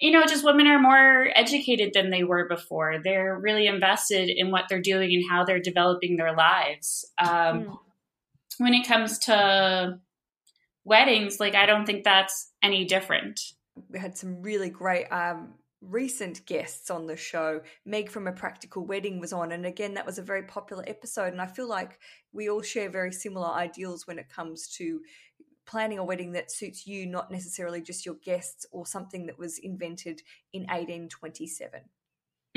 you 0.00 0.12
know, 0.12 0.22
just 0.22 0.44
women 0.44 0.68
are 0.68 0.78
more 0.78 1.28
educated 1.34 1.92
than 1.92 2.10
they 2.10 2.22
were 2.22 2.46
before. 2.48 3.00
They're 3.02 3.36
really 3.36 3.66
invested 3.66 4.30
in 4.30 4.50
what 4.50 4.66
they're 4.68 4.80
doing 4.80 5.12
and 5.12 5.24
how 5.28 5.44
they're 5.44 5.60
developing 5.60 6.16
their 6.16 6.36
lives. 6.36 7.04
Um, 7.18 7.28
mm. 7.28 7.78
When 8.58 8.74
it 8.74 8.86
comes 8.86 9.18
to 9.20 9.98
weddings, 10.84 11.40
like, 11.40 11.56
I 11.56 11.66
don't 11.66 11.84
think 11.84 12.04
that's 12.04 12.52
any 12.62 12.84
different. 12.84 13.40
We 13.88 13.98
had 13.98 14.16
some 14.16 14.40
really 14.40 14.70
great 14.70 15.06
um, 15.06 15.54
recent 15.80 16.44
guests 16.46 16.90
on 16.90 17.06
the 17.06 17.16
show. 17.16 17.60
Meg 17.84 18.10
from 18.10 18.26
A 18.26 18.32
Practical 18.32 18.84
Wedding 18.84 19.20
was 19.20 19.32
on, 19.32 19.52
and 19.52 19.66
again, 19.66 19.94
that 19.94 20.06
was 20.06 20.18
a 20.18 20.22
very 20.22 20.42
popular 20.42 20.84
episode. 20.86 21.32
And 21.32 21.40
I 21.40 21.46
feel 21.46 21.68
like 21.68 21.98
we 22.32 22.48
all 22.50 22.62
share 22.62 22.90
very 22.90 23.12
similar 23.12 23.48
ideals 23.48 24.06
when 24.06 24.18
it 24.18 24.28
comes 24.28 24.68
to 24.76 25.00
planning 25.66 25.98
a 25.98 26.04
wedding 26.04 26.32
that 26.32 26.50
suits 26.50 26.86
you, 26.86 27.06
not 27.06 27.30
necessarily 27.30 27.82
just 27.82 28.06
your 28.06 28.16
guests 28.16 28.66
or 28.72 28.86
something 28.86 29.26
that 29.26 29.38
was 29.38 29.58
invented 29.58 30.22
in 30.52 30.62
1827. 30.62 31.80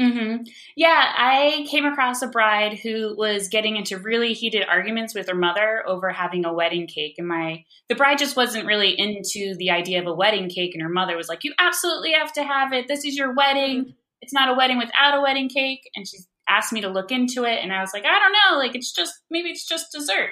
Mm-hmm. 0.02 0.44
Yeah, 0.76 1.14
I 1.16 1.68
came 1.70 1.86
across 1.86 2.24
a 2.24 2.28
bride 2.28 2.80
who 2.80 3.16
was 3.16 3.50
getting 3.50 3.76
into 3.76 4.00
really 4.00 4.34
heated 4.34 4.66
arguments 4.68 5.14
with 5.14 5.30
her 5.30 5.36
mother 5.36 5.84
over 5.88 6.10
having 6.10 6.44
a 6.44 6.54
wedding 6.54 6.88
cake, 6.88 7.16
and 7.20 7.28
my 7.28 7.64
the 7.88 7.96
bride 7.96 8.18
just 8.18 8.36
wasn't 8.36 8.66
really 8.66 9.00
into 9.00 9.56
the 9.58 9.70
idea 9.70 10.00
of 10.02 10.08
a 10.08 10.14
wedding 10.14 10.50
cake, 10.50 10.74
and 10.74 10.82
her 10.82 10.90
mother 10.90 11.16
was 11.16 11.30
like, 11.30 11.44
"You 11.44 11.54
absolutely 11.60 12.14
have 12.14 12.34
to 12.34 12.44
have 12.44 12.74
it. 12.74 12.88
This 12.88 13.06
is 13.06 13.16
your 13.16 13.36
wedding. 13.36 13.82
Mm-hmm. 13.82 13.92
It's 14.22 14.34
not 14.34 14.50
a 14.50 14.56
wedding 14.56 14.80
without 14.80 15.18
a 15.18 15.22
wedding 15.22 15.50
cake." 15.50 15.88
And 15.96 16.08
she 16.08 16.18
asked 16.48 16.74
me 16.74 16.82
to 16.82 16.90
look 16.90 17.12
into 17.12 17.44
it, 17.44 17.60
and 17.62 17.72
I 17.72 17.82
was 17.82 17.92
like, 17.94 18.06
"I 18.06 18.20
don't 18.20 18.34
know. 18.34 18.58
Like, 18.58 18.76
it's 18.76 18.92
just 18.92 19.14
maybe 19.30 19.50
it's 19.50 19.68
just 19.68 19.92
dessert." 19.92 20.32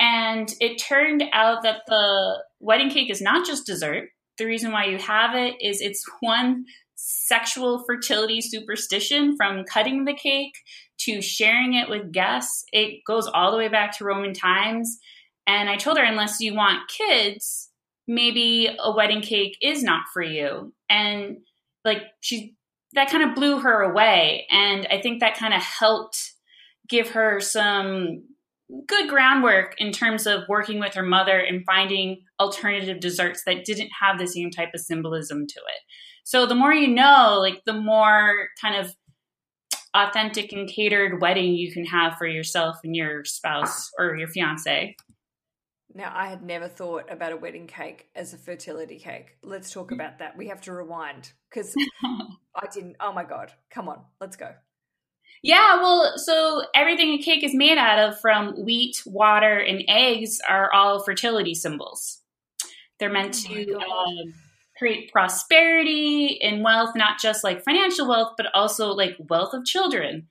And 0.00 0.52
it 0.60 0.78
turned 0.78 1.24
out 1.32 1.62
that 1.62 1.82
the 1.86 2.42
wedding 2.58 2.90
cake 2.90 3.10
is 3.10 3.20
not 3.20 3.46
just 3.46 3.66
dessert. 3.66 4.08
The 4.38 4.46
reason 4.46 4.72
why 4.72 4.86
you 4.86 4.98
have 4.98 5.34
it 5.34 5.56
is 5.60 5.80
it's 5.80 6.04
one 6.20 6.64
sexual 7.00 7.84
fertility 7.86 8.40
superstition 8.40 9.36
from 9.36 9.64
cutting 9.64 10.04
the 10.04 10.14
cake 10.14 10.54
to 10.98 11.22
sharing 11.22 11.74
it 11.74 11.88
with 11.88 12.10
guests. 12.10 12.64
It 12.72 13.04
goes 13.06 13.28
all 13.28 13.52
the 13.52 13.56
way 13.56 13.68
back 13.68 13.96
to 13.96 14.04
Roman 14.04 14.34
times. 14.34 14.98
And 15.46 15.70
I 15.70 15.76
told 15.76 15.96
her, 15.96 16.04
unless 16.04 16.40
you 16.40 16.54
want 16.54 16.88
kids, 16.88 17.70
maybe 18.08 18.76
a 18.82 18.90
wedding 18.90 19.20
cake 19.20 19.56
is 19.62 19.82
not 19.82 20.06
for 20.12 20.22
you. 20.22 20.74
And 20.90 21.38
like 21.84 22.02
she, 22.20 22.56
that 22.94 23.10
kind 23.10 23.22
of 23.22 23.36
blew 23.36 23.60
her 23.60 23.82
away. 23.82 24.46
And 24.50 24.86
I 24.90 25.00
think 25.00 25.20
that 25.20 25.36
kind 25.36 25.54
of 25.54 25.62
helped 25.62 26.32
give 26.88 27.10
her 27.10 27.38
some 27.38 28.24
good 28.88 29.08
groundwork 29.08 29.76
in 29.78 29.92
terms 29.92 30.26
of 30.26 30.42
working 30.48 30.80
with 30.80 30.94
her 30.94 31.04
mother 31.04 31.38
and 31.38 31.64
finding 31.64 32.22
alternative 32.40 32.98
desserts 32.98 33.44
that 33.46 33.64
didn't 33.64 33.90
have 34.00 34.18
the 34.18 34.26
same 34.26 34.50
type 34.50 34.70
of 34.74 34.80
symbolism 34.80 35.46
to 35.46 35.60
it. 35.60 35.80
So 36.28 36.44
the 36.44 36.54
more 36.54 36.74
you 36.74 36.88
know, 36.88 37.38
like 37.40 37.62
the 37.64 37.72
more 37.72 38.48
kind 38.60 38.76
of 38.76 38.94
authentic 39.94 40.52
and 40.52 40.68
catered 40.68 41.22
wedding 41.22 41.54
you 41.54 41.72
can 41.72 41.86
have 41.86 42.18
for 42.18 42.26
yourself 42.26 42.76
and 42.84 42.94
your 42.94 43.24
spouse 43.24 43.90
or 43.98 44.14
your 44.14 44.28
fiance. 44.28 44.94
Now, 45.94 46.12
I 46.14 46.28
had 46.28 46.42
never 46.42 46.68
thought 46.68 47.10
about 47.10 47.32
a 47.32 47.38
wedding 47.38 47.66
cake 47.66 48.10
as 48.14 48.34
a 48.34 48.36
fertility 48.36 48.98
cake. 48.98 49.38
Let's 49.42 49.72
talk 49.72 49.90
about 49.90 50.18
that. 50.18 50.36
We 50.36 50.48
have 50.48 50.60
to 50.64 50.72
rewind 50.74 51.32
because 51.48 51.74
I 52.54 52.66
didn't. 52.74 52.96
Oh 53.00 53.14
my 53.14 53.24
God. 53.24 53.50
Come 53.70 53.88
on, 53.88 54.02
let's 54.20 54.36
go. 54.36 54.50
Yeah, 55.42 55.76
well, 55.76 56.18
so 56.18 56.64
everything 56.74 57.08
a 57.12 57.22
cake 57.22 57.42
is 57.42 57.54
made 57.54 57.78
out 57.78 57.98
of, 58.00 58.20
from 58.20 58.66
wheat, 58.66 59.02
water, 59.06 59.58
and 59.58 59.82
eggs, 59.88 60.40
are 60.46 60.70
all 60.74 61.02
fertility 61.02 61.54
symbols. 61.54 62.18
They're 63.00 63.08
meant 63.08 63.46
oh 63.48 63.54
to 63.54 63.78
um, 63.78 64.34
create 64.78 65.12
prosperity 65.12 66.38
and 66.40 66.62
wealth, 66.62 66.90
not 66.94 67.18
just 67.18 67.42
like 67.42 67.64
financial 67.64 68.08
wealth, 68.08 68.34
but 68.36 68.46
also 68.54 68.90
like 68.90 69.16
wealth 69.28 69.52
of 69.52 69.64
children. 69.64 70.28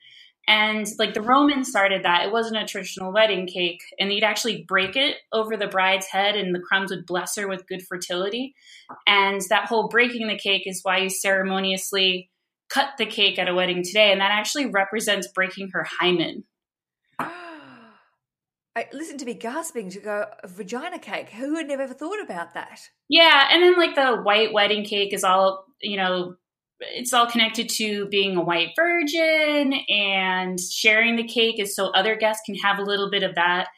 And 0.50 0.88
like 0.98 1.14
the 1.14 1.22
Romans 1.22 1.68
started 1.68 2.04
that. 2.04 2.26
It 2.26 2.32
wasn't 2.32 2.56
a 2.62 2.66
traditional 2.66 3.12
wedding 3.12 3.48
cake. 3.48 3.82
And 4.00 4.14
you'd 4.14 4.24
actually 4.24 4.64
break 4.66 4.96
it 4.96 5.18
over 5.34 5.58
the 5.58 5.68
bride's 5.68 6.08
head, 6.08 6.36
and 6.36 6.56
the 6.56 6.62
crumbs 6.62 6.90
would 6.90 7.06
bless 7.06 7.36
her 7.36 7.50
with 7.50 7.68
good 7.68 7.82
fertility. 7.82 8.56
And 9.06 9.42
that 9.50 9.66
whole 9.66 9.90
breaking 9.90 10.28
the 10.28 10.38
cake 10.38 10.64
is 10.66 10.80
why 10.84 11.00
you 11.00 11.10
ceremoniously 11.10 12.30
cut 12.70 12.92
the 12.98 13.06
cake 13.06 13.38
at 13.38 13.50
a 13.50 13.56
wedding 13.56 13.84
today, 13.84 14.12
and 14.12 14.22
that 14.22 14.32
actually 14.32 14.68
represents 14.68 15.28
breaking 15.28 15.70
her 15.74 15.86
hymen. 16.00 16.46
I 18.78 18.86
listen 18.94 19.18
to 19.18 19.26
me 19.26 19.34
gasping 19.34 19.90
to 19.90 20.00
go 20.00 20.26
vagina 20.46 21.00
cake. 21.00 21.32
Who 21.32 21.54
would 21.54 21.68
have 21.72 21.80
ever 21.80 21.96
thought 21.96 22.22
about 22.22 22.54
that? 22.54 22.80
Yeah, 23.10 23.48
and 23.52 23.64
then 23.64 23.76
like 23.76 23.96
the 23.96 24.18
white 24.18 24.54
wedding 24.54 24.86
cake 24.86 25.14
is 25.14 25.24
all 25.24 25.66
you 25.82 25.98
know. 25.98 26.36
It's 26.80 27.12
all 27.12 27.26
connected 27.26 27.70
to 27.70 28.08
being 28.10 28.38
a 28.38 28.44
white 28.44 28.74
virgin 28.76 29.74
and 29.90 30.60
sharing 30.60 31.16
the 31.16 31.24
cake 31.24 31.60
is 31.60 31.76
so 31.76 31.88
other 31.88 32.16
guests 32.16 32.44
can 32.46 32.54
have 32.54 32.78
a 32.78 32.84
little 32.84 33.10
bit 33.10 33.24
of 33.24 33.34
that 33.34 33.70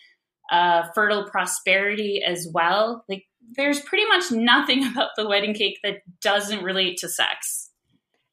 uh, 0.52 0.82
fertile 0.94 1.30
prosperity 1.30 2.22
as 2.28 2.50
well. 2.54 3.06
Like 3.08 3.24
there's 3.56 3.80
pretty 3.80 4.06
much 4.08 4.34
nothing 4.34 4.86
about 4.92 5.12
the 5.16 5.30
wedding 5.30 5.54
cake 5.54 5.80
that 5.82 6.00
doesn't 6.22 6.62
relate 6.62 6.98
to 6.98 7.08
sex. 7.08 7.70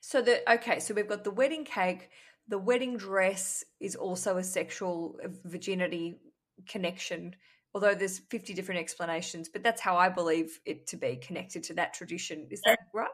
So 0.00 0.20
the 0.20 0.52
okay, 0.54 0.80
so 0.80 0.94
we've 0.94 1.06
got 1.06 1.22
the 1.22 1.30
wedding 1.30 1.64
cake. 1.64 2.10
The 2.48 2.58
wedding 2.58 2.96
dress 2.96 3.62
is 3.78 3.94
also 3.94 4.36
a 4.36 4.42
sexual 4.42 5.16
uh, 5.24 5.28
virginity 5.44 6.18
connection, 6.68 7.34
although 7.74 7.94
there's 7.94 8.18
50 8.18 8.54
different 8.54 8.80
explanations, 8.80 9.48
but 9.48 9.62
that's 9.62 9.80
how 9.80 9.96
I 9.96 10.08
believe 10.08 10.60
it 10.64 10.86
to 10.88 10.96
be 10.96 11.16
connected 11.16 11.64
to 11.64 11.74
that 11.74 11.94
tradition. 11.94 12.46
Is 12.50 12.60
that 12.64 12.78
right? 12.94 13.08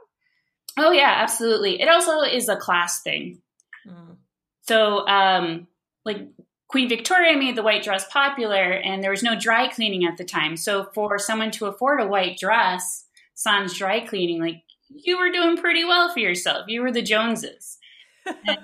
Oh 0.78 0.92
yeah, 0.92 1.14
absolutely. 1.18 1.80
It 1.80 1.88
also 1.88 2.20
is 2.20 2.48
a 2.48 2.56
class 2.56 3.02
thing. 3.02 3.42
Mm. 3.86 4.16
So 4.62 5.06
um 5.06 5.66
like 6.04 6.28
Queen 6.68 6.88
Victoria 6.88 7.36
made 7.36 7.56
the 7.56 7.62
white 7.62 7.82
dress 7.82 8.06
popular 8.10 8.72
and 8.72 9.02
there 9.02 9.10
was 9.10 9.22
no 9.22 9.38
dry 9.38 9.68
cleaning 9.68 10.06
at 10.06 10.16
the 10.16 10.24
time. 10.24 10.56
So 10.56 10.84
for 10.94 11.18
someone 11.18 11.50
to 11.52 11.66
afford 11.66 12.00
a 12.00 12.06
white 12.06 12.38
dress, 12.38 13.04
sans 13.34 13.76
dry 13.76 14.00
cleaning, 14.00 14.40
like 14.40 14.62
you 14.88 15.18
were 15.18 15.30
doing 15.30 15.56
pretty 15.56 15.84
well 15.84 16.12
for 16.12 16.20
yourself. 16.20 16.66
You 16.68 16.82
were 16.82 16.92
the 16.92 17.02
Joneses. 17.02 17.78
and, 18.26 18.58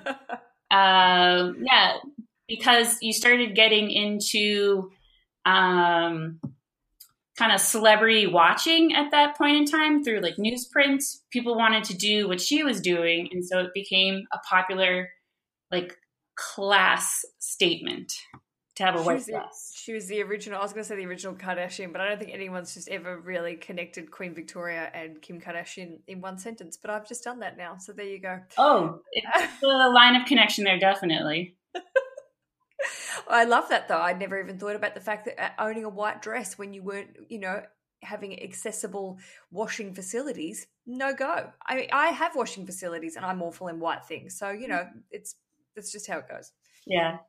uh, 0.71 1.53
yeah, 1.61 1.97
because 2.49 2.97
you 3.01 3.13
started 3.13 3.55
getting 3.55 3.89
into 3.89 4.91
um, 5.45 6.39
kind 7.37 7.53
of 7.53 7.61
celebrity 7.61 8.27
watching 8.27 8.93
at 8.93 9.11
that 9.11 9.37
point 9.37 9.55
in 9.55 9.65
time 9.65 10.03
through 10.03 10.19
like 10.19 10.35
newsprint. 10.35 11.01
People 11.31 11.55
wanted 11.55 11.85
to 11.85 11.95
do 11.95 12.27
what 12.27 12.41
she 12.41 12.63
was 12.63 12.81
doing, 12.81 13.29
and 13.31 13.45
so 13.45 13.59
it 13.59 13.73
became 13.73 14.25
a 14.33 14.39
popular 14.39 15.09
like 15.71 15.95
class 16.35 17.23
statement 17.39 18.11
to 18.75 18.83
have 18.83 18.95
a 18.95 19.03
white 19.03 19.25
dress. 19.25 19.73
She 19.75 19.93
was 19.93 20.07
the 20.07 20.21
original. 20.21 20.59
I 20.59 20.63
was 20.63 20.73
going 20.73 20.83
to 20.83 20.87
say 20.87 20.95
the 20.95 21.05
original 21.05 21.35
Kardashian, 21.35 21.91
but 21.91 22.01
I 22.01 22.09
don't 22.09 22.17
think 22.17 22.33
anyone's 22.33 22.73
just 22.73 22.89
ever 22.89 23.19
really 23.19 23.55
connected 23.55 24.09
Queen 24.09 24.33
Victoria 24.33 24.89
and 24.93 25.21
Kim 25.21 25.39
Kardashian 25.39 25.99
in 26.07 26.21
one 26.21 26.37
sentence. 26.37 26.77
But 26.77 26.91
I've 26.91 27.07
just 27.07 27.23
done 27.23 27.39
that 27.39 27.57
now, 27.57 27.77
so 27.77 27.93
there 27.93 28.05
you 28.05 28.19
go. 28.19 28.39
Oh, 28.57 29.01
it's 29.11 29.59
the 29.61 29.67
line 29.67 30.15
of 30.15 30.25
connection 30.25 30.63
there, 30.63 30.79
definitely. 30.79 31.55
I 33.29 33.43
love 33.43 33.69
that 33.69 33.87
though. 33.87 33.99
I'd 33.99 34.19
never 34.19 34.39
even 34.39 34.57
thought 34.57 34.75
about 34.75 34.95
the 34.95 35.01
fact 35.01 35.25
that 35.25 35.39
uh, 35.41 35.49
owning 35.59 35.83
a 35.85 35.89
white 35.89 36.21
dress 36.21 36.57
when 36.57 36.73
you 36.73 36.83
weren't, 36.83 37.17
you 37.29 37.39
know, 37.39 37.63
having 38.01 38.41
accessible 38.41 39.19
washing 39.51 39.93
facilities, 39.93 40.67
no 40.85 41.13
go. 41.13 41.51
I 41.65 41.87
I 41.91 42.07
have 42.07 42.35
washing 42.35 42.65
facilities 42.65 43.15
and 43.15 43.25
I'm 43.25 43.41
awful 43.41 43.67
in 43.67 43.79
white 43.79 44.05
things, 44.05 44.37
so 44.37 44.49
you 44.49 44.67
know, 44.67 44.87
it's 45.11 45.35
that's 45.75 45.91
just 45.91 46.07
how 46.07 46.19
it 46.19 46.29
goes. 46.29 46.51
Yeah. 46.85 47.19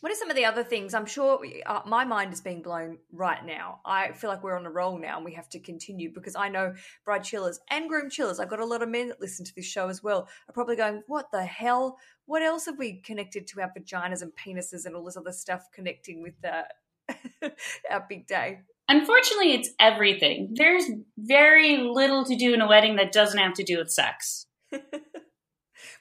What 0.00 0.10
are 0.10 0.16
some 0.16 0.30
of 0.30 0.36
the 0.36 0.46
other 0.46 0.64
things? 0.64 0.94
I'm 0.94 1.04
sure 1.04 1.40
uh, 1.66 1.80
my 1.84 2.04
mind 2.04 2.32
is 2.32 2.40
being 2.40 2.62
blown 2.62 2.98
right 3.12 3.44
now. 3.44 3.80
I 3.84 4.12
feel 4.12 4.30
like 4.30 4.42
we're 4.42 4.58
on 4.58 4.64
a 4.64 4.70
roll 4.70 4.98
now 4.98 5.16
and 5.16 5.24
we 5.24 5.34
have 5.34 5.48
to 5.50 5.60
continue 5.60 6.10
because 6.12 6.34
I 6.34 6.48
know 6.48 6.74
bride 7.04 7.22
chillers 7.22 7.60
and 7.68 7.88
groom 7.88 8.08
chillers, 8.08 8.40
I've 8.40 8.48
got 8.48 8.60
a 8.60 8.64
lot 8.64 8.82
of 8.82 8.88
men 8.88 9.08
that 9.08 9.20
listen 9.20 9.44
to 9.44 9.54
this 9.54 9.66
show 9.66 9.88
as 9.88 10.02
well, 10.02 10.26
are 10.48 10.54
probably 10.54 10.76
going, 10.76 11.02
What 11.06 11.30
the 11.30 11.44
hell? 11.44 11.98
What 12.24 12.42
else 12.42 12.64
have 12.66 12.78
we 12.78 13.00
connected 13.00 13.46
to 13.48 13.60
our 13.60 13.70
vaginas 13.76 14.22
and 14.22 14.32
penises 14.34 14.86
and 14.86 14.96
all 14.96 15.04
this 15.04 15.16
other 15.16 15.32
stuff 15.32 15.66
connecting 15.74 16.22
with 16.22 16.34
the, 16.40 17.52
our 17.90 18.06
big 18.08 18.26
day? 18.26 18.60
Unfortunately, 18.88 19.52
it's 19.52 19.70
everything. 19.78 20.54
There's 20.54 20.84
very 21.18 21.76
little 21.76 22.24
to 22.24 22.36
do 22.36 22.54
in 22.54 22.60
a 22.60 22.66
wedding 22.66 22.96
that 22.96 23.12
doesn't 23.12 23.38
have 23.38 23.54
to 23.54 23.64
do 23.64 23.78
with 23.78 23.90
sex. 23.90 24.46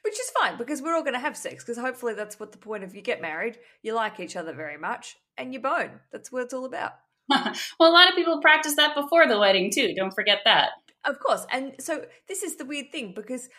Which 0.03 0.19
is 0.19 0.31
fine 0.39 0.57
because 0.57 0.81
we're 0.81 0.95
all 0.95 1.01
going 1.01 1.13
to 1.13 1.19
have 1.19 1.37
sex 1.37 1.63
because 1.63 1.77
hopefully 1.77 2.13
that's 2.13 2.39
what 2.39 2.51
the 2.51 2.57
point 2.57 2.83
of 2.83 2.95
you 2.95 3.01
get 3.01 3.21
married. 3.21 3.57
You 3.81 3.93
like 3.93 4.19
each 4.19 4.35
other 4.35 4.53
very 4.53 4.77
much 4.77 5.17
and 5.37 5.53
you 5.53 5.59
bone. 5.59 5.99
That's 6.11 6.31
what 6.31 6.43
it's 6.43 6.53
all 6.53 6.65
about. 6.65 6.93
Well 7.79 7.91
a 7.91 7.93
lot 7.93 8.09
of 8.09 8.15
people 8.15 8.41
practice 8.41 8.75
that 8.75 8.95
before 8.95 9.27
the 9.27 9.39
wedding 9.39 9.71
too. 9.73 9.93
Don't 9.95 10.13
forget 10.13 10.39
that. 10.45 10.69
Of 11.05 11.19
course. 11.19 11.45
And 11.51 11.73
so 11.79 12.05
this 12.27 12.43
is 12.43 12.57
the 12.57 12.65
weird 12.65 12.91
thing 12.91 13.13
because 13.15 13.49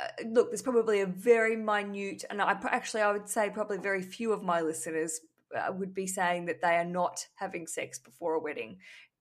uh, 0.00 0.24
look 0.28 0.50
there's 0.50 0.62
probably 0.62 1.00
a 1.00 1.06
very 1.06 1.56
minute 1.56 2.24
and 2.30 2.40
i 2.40 2.56
actually 2.66 3.00
i 3.00 3.10
would 3.10 3.28
say 3.28 3.50
probably 3.50 3.78
very 3.78 4.02
few 4.02 4.32
of 4.32 4.42
my 4.44 4.60
listeners 4.60 5.20
uh, 5.56 5.72
would 5.72 5.92
be 5.92 6.06
saying 6.06 6.46
that 6.46 6.60
they 6.62 6.76
are 6.76 6.84
not 6.84 7.26
having 7.34 7.66
sex 7.66 7.98
before 7.98 8.34
a 8.34 8.40
wedding 8.40 8.78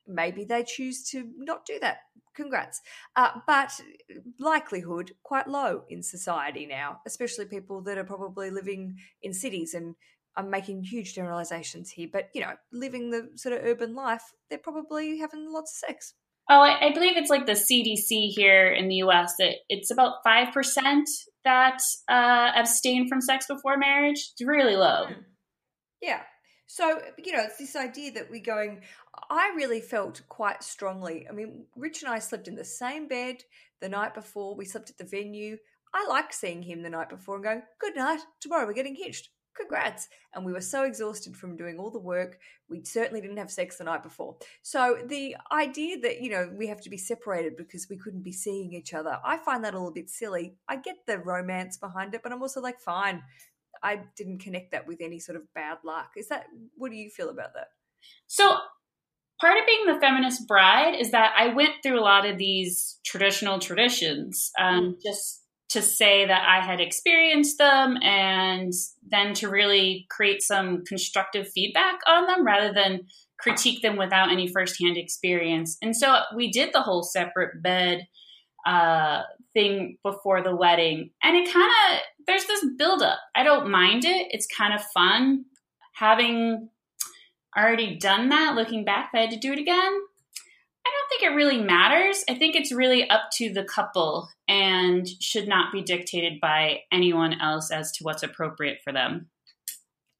maybe 0.07 0.43
they 0.43 0.63
choose 0.63 1.03
to 1.11 1.29
not 1.37 1.65
do 1.65 1.79
that. 1.79 1.97
Congrats. 2.35 2.81
Uh, 3.15 3.31
but 3.47 3.71
likelihood 4.39 5.11
quite 5.23 5.47
low 5.47 5.83
in 5.89 6.03
society 6.03 6.65
now, 6.65 7.01
especially 7.05 7.45
people 7.45 7.81
that 7.81 7.97
are 7.97 8.03
probably 8.03 8.49
living 8.51 8.97
in 9.21 9.33
cities. 9.33 9.73
And 9.73 9.95
I'm 10.35 10.49
making 10.49 10.83
huge 10.83 11.15
generalizations 11.15 11.89
here, 11.89 12.07
but 12.11 12.29
you 12.33 12.41
know, 12.41 12.53
living 12.71 13.09
the 13.09 13.29
sort 13.35 13.55
of 13.55 13.65
urban 13.65 13.95
life, 13.95 14.21
they're 14.49 14.59
probably 14.59 15.17
having 15.17 15.51
lots 15.51 15.71
of 15.73 15.89
sex. 15.89 16.13
Oh, 16.49 16.61
I, 16.61 16.87
I 16.87 16.93
believe 16.93 17.17
it's 17.17 17.29
like 17.29 17.45
the 17.45 17.53
CDC 17.53 18.29
here 18.29 18.71
in 18.71 18.87
the 18.87 18.95
US 18.97 19.33
that 19.39 19.55
it's 19.67 19.91
about 19.91 20.23
5% 20.25 21.03
that 21.43 21.79
uh, 22.07 22.51
abstain 22.55 23.09
from 23.09 23.19
sex 23.19 23.47
before 23.47 23.77
marriage. 23.77 24.29
It's 24.31 24.45
really 24.45 24.75
low. 24.75 25.07
Hmm. 25.07 25.21
Yeah. 26.01 26.21
So, 26.67 27.01
you 27.17 27.31
know, 27.31 27.43
it's 27.43 27.57
this 27.57 27.75
idea 27.75 28.11
that 28.11 28.29
we're 28.29 28.41
going, 28.41 28.81
I 29.29 29.53
really 29.55 29.79
felt 29.79 30.21
quite 30.27 30.61
strongly. 30.63 31.25
I 31.27 31.31
mean, 31.31 31.65
Rich 31.75 32.03
and 32.03 32.11
I 32.11 32.19
slept 32.19 32.47
in 32.47 32.55
the 32.55 32.65
same 32.65 33.07
bed 33.07 33.37
the 33.79 33.89
night 33.89 34.13
before. 34.13 34.55
We 34.55 34.65
slept 34.65 34.89
at 34.89 34.97
the 34.97 35.05
venue. 35.05 35.57
I 35.93 36.05
like 36.09 36.33
seeing 36.33 36.61
him 36.61 36.83
the 36.83 36.89
night 36.89 37.09
before 37.09 37.35
and 37.35 37.43
going, 37.43 37.61
good 37.79 37.95
night, 37.95 38.19
tomorrow 38.41 38.65
we're 38.67 38.73
getting 38.73 38.95
hitched. 38.95 39.29
Congrats. 39.55 40.09
And 40.35 40.45
we 40.45 40.51
were 40.51 40.61
so 40.61 40.83
exhausted 40.83 41.35
from 41.35 41.55
doing 41.55 41.79
all 41.79 41.89
the 41.89 41.99
work. 41.99 42.37
We 42.69 42.83
certainly 42.83 43.21
didn't 43.21 43.37
have 43.37 43.49
sex 43.49 43.77
the 43.77 43.85
night 43.85 44.03
before. 44.03 44.35
So 44.61 44.99
the 45.07 45.35
idea 45.51 45.99
that, 46.01 46.21
you 46.21 46.29
know, 46.29 46.51
we 46.53 46.67
have 46.67 46.81
to 46.81 46.89
be 46.89 46.97
separated 46.97 47.57
because 47.57 47.87
we 47.89 47.97
couldn't 47.97 48.23
be 48.23 48.33
seeing 48.33 48.73
each 48.73 48.93
other, 48.93 49.17
I 49.25 49.37
find 49.37 49.63
that 49.63 49.73
a 49.73 49.77
little 49.77 49.93
bit 49.93 50.09
silly. 50.09 50.57
I 50.67 50.75
get 50.75 50.97
the 51.07 51.17
romance 51.17 51.77
behind 51.77 52.13
it, 52.13 52.21
but 52.21 52.31
I'm 52.31 52.41
also 52.41 52.61
like, 52.61 52.79
fine, 52.79 53.23
I 53.83 54.01
didn't 54.15 54.39
connect 54.39 54.71
that 54.71 54.87
with 54.87 55.01
any 55.01 55.19
sort 55.19 55.35
of 55.35 55.43
bad 55.53 55.77
luck. 55.83 56.11
Is 56.17 56.29
that 56.29 56.45
what 56.75 56.91
do 56.91 56.97
you 56.97 57.09
feel 57.09 57.29
about 57.29 57.53
that? 57.53 57.67
So 58.27 58.55
part 59.39 59.59
of 59.59 59.65
being 59.65 59.85
the 59.85 59.99
feminist 59.99 60.47
bride 60.47 60.95
is 60.99 61.11
that 61.11 61.33
I 61.37 61.53
went 61.53 61.75
through 61.83 61.99
a 61.99 62.01
lot 62.01 62.25
of 62.25 62.37
these 62.37 62.99
traditional 63.05 63.59
traditions 63.59 64.51
um, 64.59 64.81
mm. 64.81 64.95
just 65.03 65.43
to 65.69 65.81
say 65.81 66.25
that 66.25 66.47
I 66.47 66.65
had 66.65 66.79
experienced 66.79 67.57
them 67.57 67.97
and 68.01 68.71
then 69.07 69.33
to 69.35 69.49
really 69.49 70.07
create 70.09 70.41
some 70.41 70.83
constructive 70.85 71.49
feedback 71.49 71.99
on 72.07 72.25
them 72.25 72.45
rather 72.45 72.73
than 72.73 73.01
critique 73.37 73.81
them 73.81 73.97
without 73.97 74.31
any 74.31 74.47
firsthand 74.47 74.97
experience. 74.97 75.77
And 75.81 75.95
so 75.95 76.21
we 76.35 76.51
did 76.51 76.73
the 76.73 76.81
whole 76.81 77.03
separate 77.03 77.61
bed 77.61 78.07
uh, 78.67 79.23
thing 79.53 79.97
before 80.03 80.43
the 80.43 80.55
wedding. 80.55 81.09
And 81.23 81.35
it 81.35 81.51
kind 81.51 81.71
of, 81.71 81.99
there's 82.27 82.45
this 82.45 82.65
buildup. 82.77 83.17
I 83.33 83.43
don't 83.43 83.71
mind 83.71 84.05
it. 84.05 84.27
It's 84.31 84.45
kind 84.45 84.73
of 84.73 84.83
fun. 84.93 85.45
Having 85.95 86.69
already 87.57 87.97
done 87.97 88.29
that, 88.29 88.55
looking 88.55 88.85
back, 88.85 89.09
if 89.13 89.17
I 89.17 89.21
had 89.21 89.31
to 89.31 89.39
do 89.39 89.53
it 89.53 89.59
again, 89.59 89.75
I 90.85 90.91
don't 90.91 91.09
think 91.09 91.23
it 91.23 91.35
really 91.35 91.61
matters. 91.61 92.23
I 92.29 92.35
think 92.35 92.55
it's 92.55 92.71
really 92.71 93.09
up 93.09 93.29
to 93.37 93.51
the 93.51 93.63
couple 93.63 94.29
and 94.47 95.07
should 95.19 95.47
not 95.47 95.73
be 95.73 95.81
dictated 95.81 96.39
by 96.39 96.81
anyone 96.91 97.39
else 97.41 97.71
as 97.71 97.91
to 97.93 98.03
what's 98.03 98.23
appropriate 98.23 98.79
for 98.83 98.93
them 98.93 99.29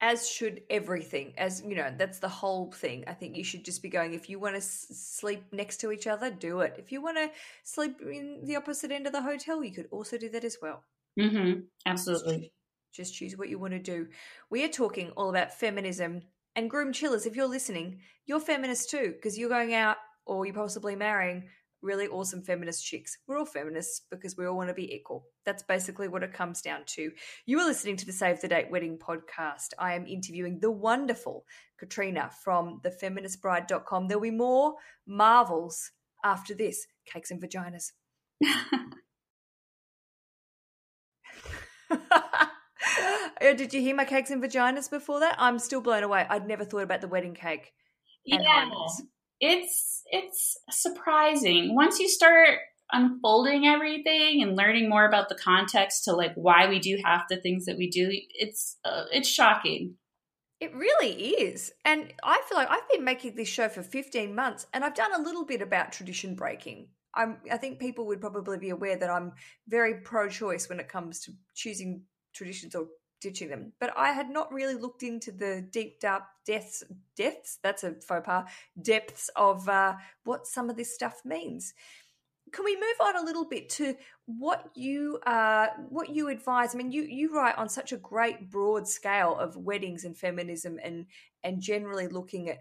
as 0.00 0.28
should 0.28 0.62
everything 0.70 1.34
as 1.36 1.62
you 1.66 1.74
know 1.74 1.92
that's 1.96 2.20
the 2.20 2.28
whole 2.28 2.70
thing. 2.70 3.04
I 3.06 3.14
think 3.14 3.36
you 3.36 3.44
should 3.44 3.64
just 3.64 3.82
be 3.82 3.88
going 3.88 4.14
if 4.14 4.28
you 4.28 4.38
want 4.38 4.54
to 4.54 4.58
s- 4.58 4.86
sleep 4.92 5.42
next 5.52 5.78
to 5.78 5.90
each 5.90 6.06
other 6.06 6.30
do 6.30 6.60
it. 6.60 6.76
If 6.78 6.92
you 6.92 7.02
want 7.02 7.16
to 7.16 7.30
sleep 7.64 8.00
in 8.00 8.40
the 8.44 8.56
opposite 8.56 8.92
end 8.92 9.06
of 9.06 9.12
the 9.12 9.22
hotel 9.22 9.62
you 9.64 9.72
could 9.72 9.88
also 9.90 10.16
do 10.16 10.28
that 10.30 10.44
as 10.44 10.58
well. 10.62 10.84
Mm-hmm. 11.18 11.60
absolutely. 11.84 12.52
Just 12.92 13.14
choose 13.14 13.36
what 13.36 13.48
you 13.48 13.58
want 13.58 13.72
to 13.72 13.78
do. 13.78 14.06
We 14.50 14.64
are 14.64 14.68
talking 14.68 15.10
all 15.10 15.30
about 15.30 15.52
feminism 15.52 16.22
and 16.54 16.70
groom 16.70 16.92
chillers. 16.92 17.26
If 17.26 17.34
you're 17.34 17.48
listening 17.48 18.00
you're 18.26 18.40
feminist 18.40 18.90
too 18.90 19.14
because 19.16 19.38
you're 19.38 19.48
going 19.48 19.74
out 19.74 19.96
or 20.26 20.46
you're 20.46 20.54
possibly 20.54 20.94
marrying 20.94 21.44
really 21.82 22.08
awesome 22.08 22.42
feminist 22.42 22.84
chicks. 22.84 23.18
We're 23.26 23.38
all 23.38 23.44
feminists 23.44 24.02
because 24.10 24.36
we 24.36 24.46
all 24.46 24.56
want 24.56 24.68
to 24.68 24.74
be 24.74 24.92
equal. 24.92 25.26
That's 25.44 25.62
basically 25.62 26.08
what 26.08 26.22
it 26.22 26.32
comes 26.32 26.60
down 26.60 26.82
to. 26.86 27.10
You 27.46 27.58
are 27.60 27.66
listening 27.66 27.96
to 27.98 28.06
the 28.06 28.12
Save 28.12 28.40
the 28.40 28.48
Date 28.48 28.70
Wedding 28.70 28.98
podcast. 28.98 29.74
I 29.78 29.94
am 29.94 30.06
interviewing 30.06 30.60
the 30.60 30.70
wonderful 30.70 31.44
Katrina 31.78 32.30
from 32.42 32.80
thefeministbride.com. 32.84 34.08
There'll 34.08 34.22
be 34.22 34.30
more 34.30 34.74
marvels 35.06 35.92
after 36.24 36.54
this 36.54 36.86
cakes 37.06 37.30
and 37.30 37.40
vaginas. 37.40 37.92
Did 43.40 43.72
you 43.72 43.80
hear 43.80 43.94
my 43.94 44.04
cakes 44.04 44.30
and 44.30 44.42
vaginas 44.42 44.90
before 44.90 45.20
that? 45.20 45.36
I'm 45.38 45.58
still 45.58 45.80
blown 45.80 46.02
away. 46.02 46.26
I'd 46.28 46.46
never 46.46 46.64
thought 46.64 46.82
about 46.82 47.00
the 47.00 47.08
wedding 47.08 47.34
cake. 47.34 47.72
yeah 48.24 48.68
it's 49.40 50.02
it's 50.06 50.56
surprising. 50.70 51.74
Once 51.74 51.98
you 51.98 52.08
start 52.08 52.58
unfolding 52.92 53.66
everything 53.66 54.42
and 54.42 54.56
learning 54.56 54.88
more 54.88 55.06
about 55.06 55.28
the 55.28 55.34
context 55.34 56.04
to 56.04 56.12
like 56.12 56.32
why 56.34 56.68
we 56.68 56.78
do 56.78 56.98
half 57.04 57.28
the 57.28 57.36
things 57.36 57.66
that 57.66 57.76
we 57.76 57.88
do 57.90 58.08
it's 58.10 58.78
uh, 58.84 59.04
it's 59.12 59.28
shocking. 59.28 59.94
It 60.60 60.74
really 60.74 61.12
is. 61.12 61.70
And 61.84 62.12
i 62.22 62.42
feel 62.48 62.58
like 62.58 62.70
i've 62.70 62.88
been 62.90 63.04
making 63.04 63.34
this 63.34 63.48
show 63.48 63.68
for 63.68 63.82
15 63.82 64.34
months 64.34 64.66
and 64.72 64.84
i've 64.84 64.94
done 64.94 65.14
a 65.14 65.22
little 65.22 65.44
bit 65.44 65.62
about 65.62 65.92
tradition 65.92 66.34
breaking. 66.34 66.88
I'm, 67.14 67.38
i 67.50 67.56
think 67.56 67.78
people 67.78 68.06
would 68.06 68.20
probably 68.20 68.58
be 68.58 68.70
aware 68.70 68.96
that 68.96 69.10
i'm 69.10 69.32
very 69.66 70.00
pro-choice 70.00 70.68
when 70.68 70.80
it 70.80 70.88
comes 70.88 71.20
to 71.20 71.32
choosing 71.54 72.02
traditions 72.34 72.74
or 72.74 72.86
ditching 73.20 73.48
them. 73.48 73.72
But 73.80 73.92
I 73.96 74.12
had 74.12 74.30
not 74.30 74.52
really 74.52 74.74
looked 74.74 75.02
into 75.02 75.32
the 75.32 75.66
deep 75.70 76.00
dark 76.00 76.24
depths 76.46 76.84
depths, 77.16 77.58
that's 77.62 77.84
a 77.84 77.94
faux 77.94 78.24
pas, 78.24 78.48
depths 78.80 79.30
of 79.36 79.68
uh, 79.68 79.94
what 80.24 80.46
some 80.46 80.70
of 80.70 80.76
this 80.76 80.94
stuff 80.94 81.20
means. 81.24 81.74
Can 82.52 82.64
we 82.64 82.76
move 82.76 83.00
on 83.00 83.16
a 83.16 83.24
little 83.24 83.46
bit 83.46 83.68
to 83.70 83.94
what 84.26 84.70
you 84.74 85.18
uh, 85.26 85.68
what 85.88 86.10
you 86.10 86.28
advise? 86.28 86.74
I 86.74 86.78
mean, 86.78 86.92
you 86.92 87.02
you 87.02 87.34
write 87.34 87.58
on 87.58 87.68
such 87.68 87.92
a 87.92 87.98
great 87.98 88.50
broad 88.50 88.88
scale 88.88 89.36
of 89.36 89.56
weddings 89.56 90.04
and 90.04 90.16
feminism, 90.16 90.78
and 90.82 91.06
and 91.44 91.60
generally 91.60 92.08
looking 92.08 92.48
at 92.48 92.58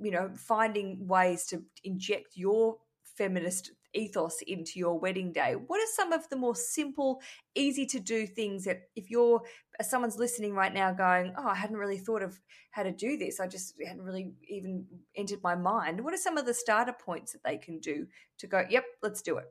you 0.00 0.10
know 0.10 0.30
finding 0.34 1.06
ways 1.06 1.44
to 1.46 1.62
inject 1.84 2.36
your 2.36 2.78
feminist 3.16 3.72
ethos 3.94 4.36
into 4.46 4.72
your 4.76 4.98
wedding 4.98 5.32
day? 5.32 5.54
What 5.54 5.80
are 5.80 5.92
some 5.94 6.12
of 6.12 6.28
the 6.28 6.36
more 6.36 6.54
simple 6.54 7.20
easy 7.54 7.86
to 7.86 8.00
do 8.00 8.26
things 8.26 8.64
that 8.64 8.82
if 8.96 9.10
you're 9.10 9.40
someone's 9.82 10.16
listening 10.16 10.54
right 10.54 10.74
now 10.74 10.92
going 10.92 11.32
oh 11.38 11.46
i 11.46 11.54
hadn't 11.54 11.76
really 11.76 11.98
thought 11.98 12.22
of 12.22 12.38
how 12.70 12.82
to 12.82 12.92
do 12.92 13.16
this. 13.16 13.40
I 13.40 13.48
just 13.48 13.74
hadn't 13.84 14.02
really 14.02 14.32
even 14.48 14.86
entered 15.16 15.40
my 15.42 15.56
mind. 15.56 16.04
What 16.04 16.14
are 16.14 16.18
some 16.18 16.36
of 16.36 16.46
the 16.46 16.54
starter 16.54 16.94
points 17.04 17.32
that 17.32 17.40
they 17.44 17.56
can 17.56 17.80
do 17.80 18.06
to 18.38 18.46
go 18.46 18.64
yep 18.68 18.84
let's 19.02 19.22
do 19.22 19.38
it 19.38 19.46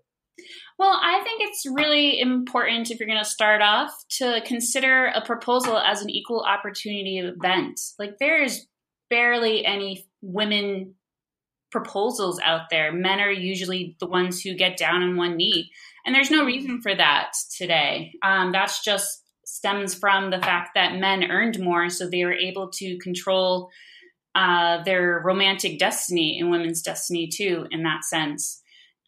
well, 0.77 0.99
I 1.01 1.21
think 1.23 1.41
it's 1.41 1.65
really 1.65 2.19
important 2.19 2.91
if 2.91 2.99
you're 2.99 3.07
going 3.07 3.23
to 3.23 3.29
start 3.29 3.61
off 3.61 3.91
to 4.17 4.41
consider 4.45 5.07
a 5.07 5.25
proposal 5.25 5.77
as 5.77 6.01
an 6.01 6.09
equal 6.09 6.45
opportunity 6.47 7.17
event. 7.17 7.79
Like, 7.97 8.19
there's 8.19 8.67
barely 9.09 9.65
any 9.65 10.05
women 10.21 10.93
proposals 11.79 12.39
out 12.43 12.69
there. 12.69 12.91
Men 12.91 13.19
are 13.19 13.31
usually 13.31 13.95
the 13.99 14.07
ones 14.07 14.41
who 14.41 14.55
get 14.55 14.77
down 14.77 15.03
on 15.03 15.17
one 15.17 15.37
knee. 15.37 15.71
And 16.05 16.15
there's 16.15 16.31
no 16.31 16.45
reason 16.45 16.81
for 16.81 16.95
that 16.95 17.33
today. 17.55 18.13
Um, 18.23 18.51
that's 18.51 18.83
just 18.83 19.23
stems 19.45 19.93
from 19.93 20.29
the 20.29 20.39
fact 20.39 20.71
that 20.75 20.99
men 20.99 21.23
earned 21.29 21.59
more, 21.59 21.89
so 21.89 22.09
they 22.09 22.25
were 22.25 22.33
able 22.33 22.69
to 22.69 22.97
control 22.99 23.69
uh, 24.35 24.83
their 24.83 25.21
romantic 25.23 25.79
destiny 25.79 26.39
and 26.39 26.51
women's 26.51 26.81
destiny 26.81 27.27
too, 27.27 27.67
in 27.71 27.83
that 27.83 28.03
sense. 28.03 28.61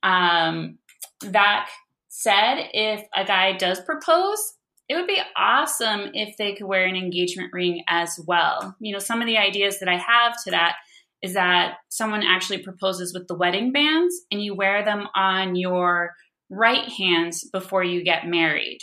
Um, 0.03 0.79
that 1.21 1.69
said, 2.07 2.69
if 2.73 3.03
a 3.15 3.25
guy 3.25 3.53
does 3.57 3.79
propose, 3.81 4.53
it 4.87 4.95
would 4.95 5.07
be 5.07 5.21
awesome 5.37 6.11
if 6.13 6.35
they 6.37 6.55
could 6.55 6.67
wear 6.67 6.85
an 6.85 6.95
engagement 6.95 7.53
ring 7.53 7.83
as 7.87 8.19
well. 8.25 8.75
You 8.79 8.93
know, 8.93 8.99
some 8.99 9.21
of 9.21 9.27
the 9.27 9.37
ideas 9.37 9.79
that 9.79 9.89
I 9.89 9.97
have 9.97 10.33
to 10.43 10.51
that 10.51 10.75
is 11.21 11.33
that 11.33 11.75
someone 11.89 12.23
actually 12.23 12.59
proposes 12.59 13.13
with 13.13 13.27
the 13.27 13.35
wedding 13.35 13.71
bands 13.71 14.15
and 14.31 14.41
you 14.41 14.55
wear 14.55 14.83
them 14.85 15.07
on 15.15 15.55
your 15.55 16.13
right 16.49 16.87
hands 16.89 17.43
before 17.51 17.83
you 17.83 18.03
get 18.03 18.27
married. 18.27 18.79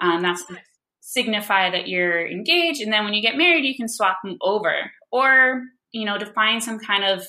Um, 0.00 0.22
that's 0.22 0.44
to 0.46 0.56
signify 1.00 1.70
that 1.70 1.88
you're 1.88 2.26
engaged. 2.26 2.80
And 2.80 2.92
then 2.92 3.04
when 3.04 3.14
you 3.14 3.22
get 3.22 3.36
married, 3.36 3.64
you 3.64 3.76
can 3.76 3.88
swap 3.88 4.18
them 4.24 4.38
over 4.40 4.90
or, 5.10 5.62
you 5.90 6.04
know, 6.04 6.18
to 6.18 6.26
find 6.26 6.62
some 6.62 6.78
kind 6.78 7.04
of 7.04 7.26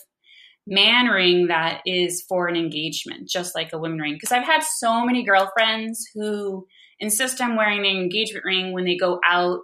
man 0.65 1.07
ring 1.07 1.47
that 1.47 1.81
is 1.85 2.23
for 2.29 2.47
an 2.47 2.55
engagement, 2.55 3.27
just 3.27 3.55
like 3.55 3.73
a 3.73 3.77
women 3.77 3.99
ring. 3.99 4.13
Because 4.13 4.31
I've 4.31 4.45
had 4.45 4.63
so 4.63 5.03
many 5.05 5.23
girlfriends 5.23 6.07
who 6.13 6.65
insist 6.99 7.41
on 7.41 7.55
wearing 7.55 7.79
an 7.79 7.97
engagement 7.97 8.45
ring 8.45 8.71
when 8.71 8.85
they 8.85 8.95
go 8.95 9.19
out 9.25 9.61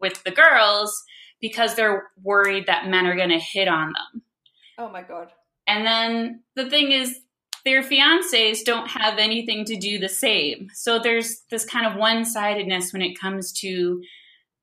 with 0.00 0.22
the 0.24 0.32
girls 0.32 1.00
because 1.40 1.74
they're 1.74 2.08
worried 2.22 2.66
that 2.66 2.88
men 2.88 3.06
are 3.06 3.16
going 3.16 3.30
to 3.30 3.38
hit 3.38 3.68
on 3.68 3.92
them. 3.92 4.22
Oh 4.80 4.88
my 4.88 5.02
god. 5.02 5.30
And 5.66 5.86
then 5.86 6.42
the 6.56 6.70
thing 6.70 6.90
is, 6.90 7.20
their 7.66 7.82
fiancés 7.82 8.64
don't 8.64 8.88
have 8.88 9.18
anything 9.18 9.66
to 9.66 9.76
do 9.76 9.98
the 9.98 10.08
same. 10.08 10.68
So 10.72 10.98
there's 10.98 11.42
this 11.50 11.66
kind 11.66 11.84
of 11.84 11.96
one 11.96 12.24
sidedness 12.24 12.90
when 12.90 13.02
it 13.02 13.20
comes 13.20 13.52
to, 13.60 14.00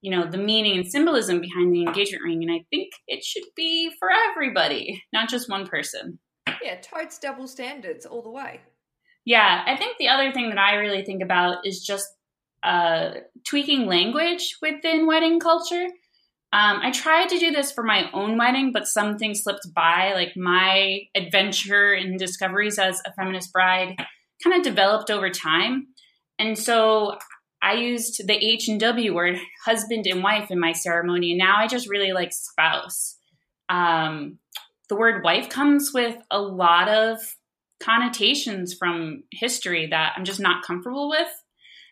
you 0.01 0.11
know, 0.11 0.27
the 0.27 0.39
meaning 0.39 0.79
and 0.79 0.87
symbolism 0.87 1.39
behind 1.39 1.71
the 1.71 1.83
engagement 1.83 2.23
ring. 2.23 2.41
And 2.41 2.51
I 2.51 2.65
think 2.71 2.93
it 3.07 3.23
should 3.23 3.43
be 3.55 3.91
for 3.99 4.09
everybody, 4.31 5.03
not 5.13 5.29
just 5.29 5.47
one 5.47 5.67
person. 5.67 6.17
Yeah, 6.63 6.81
totes 6.81 7.19
double 7.19 7.47
standards 7.47 8.07
all 8.07 8.23
the 8.23 8.31
way. 8.31 8.61
Yeah, 9.23 9.63
I 9.67 9.77
think 9.77 9.97
the 9.99 10.07
other 10.07 10.31
thing 10.31 10.49
that 10.49 10.57
I 10.57 10.77
really 10.77 11.03
think 11.03 11.21
about 11.21 11.67
is 11.67 11.83
just 11.85 12.07
uh, 12.63 13.11
tweaking 13.45 13.85
language 13.85 14.57
within 14.63 15.05
wedding 15.05 15.39
culture. 15.39 15.85
Um, 16.53 16.79
I 16.81 16.91
tried 16.91 17.29
to 17.29 17.39
do 17.39 17.51
this 17.51 17.71
for 17.71 17.83
my 17.83 18.09
own 18.13 18.37
wedding, 18.37 18.71
but 18.71 18.87
something 18.87 19.35
slipped 19.35 19.73
by. 19.73 20.13
Like 20.13 20.37
my 20.37 21.01
adventure 21.13 21.93
and 21.93 22.17
discoveries 22.17 22.79
as 22.79 23.01
a 23.05 23.13
feminist 23.13 23.51
bride 23.51 23.95
kind 24.43 24.55
of 24.55 24.63
developed 24.63 25.09
over 25.09 25.29
time. 25.29 25.87
And 26.39 26.57
so 26.57 27.17
I 27.61 27.73
used 27.73 28.25
the 28.25 28.33
H 28.33 28.69
and 28.69 28.79
W 28.79 29.13
word, 29.13 29.37
husband 29.65 30.07
and 30.07 30.23
wife, 30.23 30.49
in 30.51 30.59
my 30.59 30.71
ceremony. 30.71 31.31
And 31.31 31.39
now 31.39 31.55
I 31.57 31.67
just 31.67 31.89
really 31.89 32.13
like 32.13 32.31
spouse. 32.31 33.17
Um, 33.67 34.37
the 34.89 34.95
word 34.95 35.23
wife 35.23 35.49
comes 35.49 35.91
with 35.93 36.15
a 36.31 36.39
lot 36.39 36.87
of 36.87 37.19
connotations 37.81 38.73
from 38.73 39.23
history 39.31 39.87
that 39.87 40.13
I'm 40.15 40.23
just 40.23 40.39
not 40.39 40.65
comfortable 40.65 41.09
with. 41.09 41.27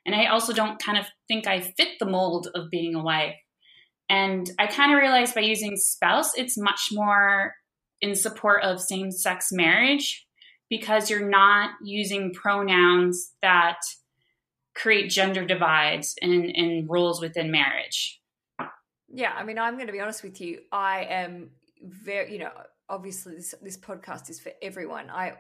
And 0.05 0.15
I 0.15 0.27
also 0.27 0.53
don't 0.53 0.81
kind 0.81 0.97
of 0.97 1.05
think 1.27 1.47
I 1.47 1.59
fit 1.59 1.99
the 1.99 2.05
mold 2.05 2.47
of 2.55 2.69
being 2.69 2.95
a 2.95 3.03
wife. 3.03 3.35
And 4.09 4.49
I 4.59 4.67
kind 4.67 4.91
of 4.91 4.99
realized 4.99 5.33
by 5.33 5.41
using 5.41 5.77
spouse, 5.77 6.31
it's 6.37 6.57
much 6.57 6.89
more 6.91 7.55
in 8.01 8.15
support 8.15 8.63
of 8.63 8.79
same 8.81 9.11
sex 9.11 9.47
marriage 9.51 10.25
because 10.69 11.09
you're 11.09 11.27
not 11.27 11.71
using 11.83 12.33
pronouns 12.33 13.33
that 13.41 13.77
create 14.75 15.09
gender 15.09 15.45
divides 15.45 16.15
and, 16.21 16.45
and 16.55 16.89
roles 16.89 17.21
within 17.21 17.51
marriage. 17.51 18.21
Yeah, 19.07 19.31
I 19.35 19.43
mean, 19.43 19.57
I'm 19.57 19.75
going 19.75 19.87
to 19.87 19.93
be 19.93 20.01
honest 20.01 20.23
with 20.23 20.41
you. 20.41 20.59
I 20.71 21.05
am 21.05 21.51
very, 21.81 22.33
you 22.33 22.39
know, 22.39 22.51
obviously 22.89 23.35
this 23.35 23.55
this 23.61 23.77
podcast 23.77 24.29
is 24.29 24.39
for 24.39 24.51
everyone. 24.61 25.09
I 25.09 25.33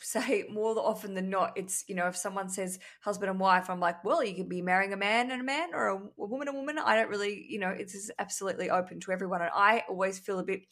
say 0.00 0.44
more 0.52 0.78
often 0.78 1.14
than 1.14 1.30
not, 1.30 1.52
it's, 1.56 1.84
you 1.88 1.94
know, 1.94 2.06
if 2.06 2.16
someone 2.16 2.48
says 2.48 2.78
husband 3.00 3.30
and 3.30 3.40
wife, 3.40 3.70
I'm 3.70 3.80
like, 3.80 4.04
well, 4.04 4.22
you 4.22 4.34
could 4.34 4.48
be 4.48 4.62
marrying 4.62 4.92
a 4.92 4.96
man 4.96 5.30
and 5.30 5.40
a 5.40 5.44
man 5.44 5.70
or 5.74 5.88
a, 5.88 5.96
a 5.96 6.26
woman 6.26 6.48
and 6.48 6.56
a 6.56 6.60
woman. 6.60 6.78
I 6.78 6.96
don't 6.96 7.10
really, 7.10 7.46
you 7.48 7.58
know, 7.58 7.70
it's 7.70 8.10
absolutely 8.18 8.70
open 8.70 9.00
to 9.00 9.12
everyone. 9.12 9.42
And 9.42 9.50
I 9.54 9.84
always 9.88 10.18
feel 10.18 10.38
a 10.38 10.44
bit 10.44 10.62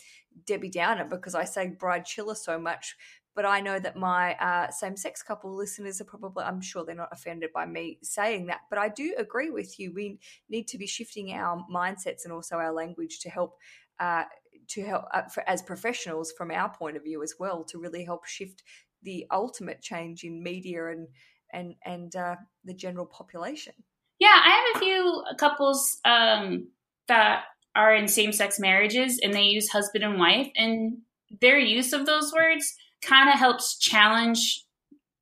Debbie 0.46 0.70
Downer 0.70 1.04
because 1.04 1.34
I 1.34 1.44
say 1.44 1.68
bride 1.68 2.04
chiller 2.04 2.34
so 2.34 2.58
much. 2.58 2.96
But 3.34 3.44
I 3.44 3.60
know 3.60 3.78
that 3.78 3.96
my 3.96 4.34
uh, 4.36 4.70
same 4.70 4.96
sex 4.96 5.22
couple 5.22 5.54
listeners 5.54 6.00
are 6.00 6.04
probably, 6.04 6.44
I'm 6.44 6.62
sure 6.62 6.86
they're 6.86 6.94
not 6.94 7.10
offended 7.12 7.50
by 7.52 7.66
me 7.66 7.98
saying 8.02 8.46
that. 8.46 8.60
But 8.70 8.78
I 8.78 8.88
do 8.88 9.14
agree 9.18 9.50
with 9.50 9.78
you. 9.78 9.92
We 9.92 10.18
need 10.48 10.68
to 10.68 10.78
be 10.78 10.86
shifting 10.86 11.32
our 11.34 11.62
mindsets 11.70 12.24
and 12.24 12.32
also 12.32 12.56
our 12.56 12.72
language 12.72 13.20
to 13.20 13.28
help 13.28 13.58
uh, 14.00 14.24
to 14.68 14.84
help 14.84 15.04
uh, 15.12 15.22
for, 15.22 15.48
as 15.48 15.62
professionals 15.62 16.32
from 16.32 16.50
our 16.50 16.68
point 16.68 16.96
of 16.96 17.04
view 17.04 17.22
as 17.22 17.34
well 17.38 17.64
to 17.64 17.78
really 17.78 18.04
help 18.04 18.26
shift 18.26 18.62
the 19.06 19.24
ultimate 19.30 19.80
change 19.80 20.24
in 20.24 20.42
media 20.42 20.88
and 20.88 21.08
and 21.50 21.74
and 21.84 22.14
uh, 22.14 22.34
the 22.64 22.74
general 22.74 23.06
population. 23.06 23.72
Yeah, 24.18 24.34
I 24.44 24.50
have 24.50 24.76
a 24.76 24.84
few 24.84 25.24
couples 25.38 25.98
um, 26.04 26.68
that 27.08 27.44
are 27.74 27.94
in 27.94 28.08
same-sex 28.08 28.58
marriages 28.58 29.20
and 29.22 29.32
they 29.32 29.42
use 29.42 29.68
husband 29.68 30.04
and 30.04 30.18
wife, 30.18 30.48
and 30.56 30.98
their 31.40 31.58
use 31.58 31.92
of 31.92 32.04
those 32.04 32.32
words 32.32 32.74
kind 33.02 33.28
of 33.28 33.38
helps 33.38 33.78
challenge 33.78 34.64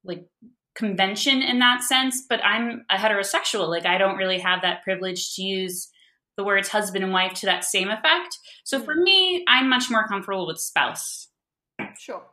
like 0.02 0.26
convention 0.74 1.42
in 1.42 1.58
that 1.58 1.82
sense. 1.82 2.24
But 2.28 2.44
I'm 2.44 2.84
a 2.90 2.96
heterosexual; 2.96 3.68
like 3.68 3.86
I 3.86 3.98
don't 3.98 4.16
really 4.16 4.40
have 4.40 4.62
that 4.62 4.82
privilege 4.82 5.34
to 5.34 5.42
use 5.42 5.90
the 6.36 6.44
words 6.44 6.68
husband 6.68 7.04
and 7.04 7.12
wife 7.12 7.34
to 7.34 7.46
that 7.46 7.64
same 7.64 7.88
effect. 7.88 8.38
So 8.64 8.80
for 8.80 8.94
me, 8.94 9.44
I'm 9.46 9.68
much 9.68 9.90
more 9.90 10.08
comfortable 10.08 10.46
with 10.48 10.58
spouse. 10.58 11.28
Sure. 11.98 12.24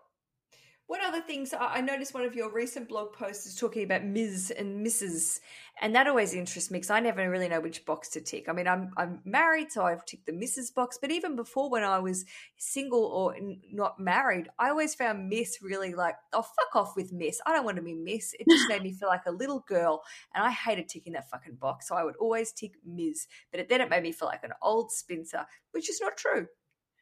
What 0.92 1.06
other 1.06 1.22
things? 1.22 1.54
I 1.58 1.80
noticed 1.80 2.14
one 2.14 2.26
of 2.26 2.36
your 2.36 2.52
recent 2.52 2.90
blog 2.90 3.14
posts 3.14 3.46
is 3.46 3.56
talking 3.56 3.86
about 3.86 4.04
Ms. 4.04 4.52
and 4.52 4.86
Mrs. 4.86 5.40
And 5.80 5.96
that 5.96 6.06
always 6.06 6.34
interests 6.34 6.70
me 6.70 6.80
because 6.80 6.90
I 6.90 7.00
never 7.00 7.30
really 7.30 7.48
know 7.48 7.62
which 7.62 7.86
box 7.86 8.10
to 8.10 8.20
tick. 8.20 8.50
I 8.50 8.52
mean, 8.52 8.68
I'm 8.68 8.92
I'm 8.98 9.22
married, 9.24 9.72
so 9.72 9.86
I've 9.86 10.04
ticked 10.06 10.26
the 10.26 10.34
Mrs. 10.34 10.74
box. 10.74 11.00
But 11.02 11.10
even 11.10 11.38
before, 11.38 11.70
when 11.70 11.86
I 11.86 12.00
was 12.00 12.26
single 12.58 13.06
or 13.06 13.38
not 13.72 14.02
married, 14.02 14.50
I 14.60 14.68
always 14.68 14.94
found 14.94 15.30
Miss 15.30 15.60
really 15.62 15.94
like, 15.94 16.16
oh 16.34 16.42
fuck 16.42 16.76
off 16.76 16.98
with 16.98 17.14
Miss. 17.14 17.40
I 17.46 17.54
don't 17.54 17.64
want 17.64 17.78
to 17.78 17.84
be 17.84 17.94
Miss. 17.94 18.36
It 18.38 18.46
just 18.50 18.68
made 18.68 18.84
me 18.84 18.92
feel 18.92 19.08
like 19.08 19.26
a 19.26 19.32
little 19.32 19.62
girl, 19.62 20.04
and 20.36 20.44
I 20.44 20.52
hated 20.52 20.90
ticking 20.90 21.14
that 21.14 21.30
fucking 21.30 21.56
box. 21.56 21.88
So 21.88 21.96
I 21.96 22.04
would 22.04 22.18
always 22.18 22.52
tick 22.52 22.74
Ms. 22.86 23.28
But 23.50 23.70
then 23.70 23.80
it 23.80 23.90
made 23.90 24.04
me 24.04 24.12
feel 24.12 24.28
like 24.28 24.44
an 24.44 24.56
old 24.62 24.92
spinster, 24.92 25.46
which 25.72 25.90
is 25.90 26.02
not 26.02 26.18
true. 26.18 26.48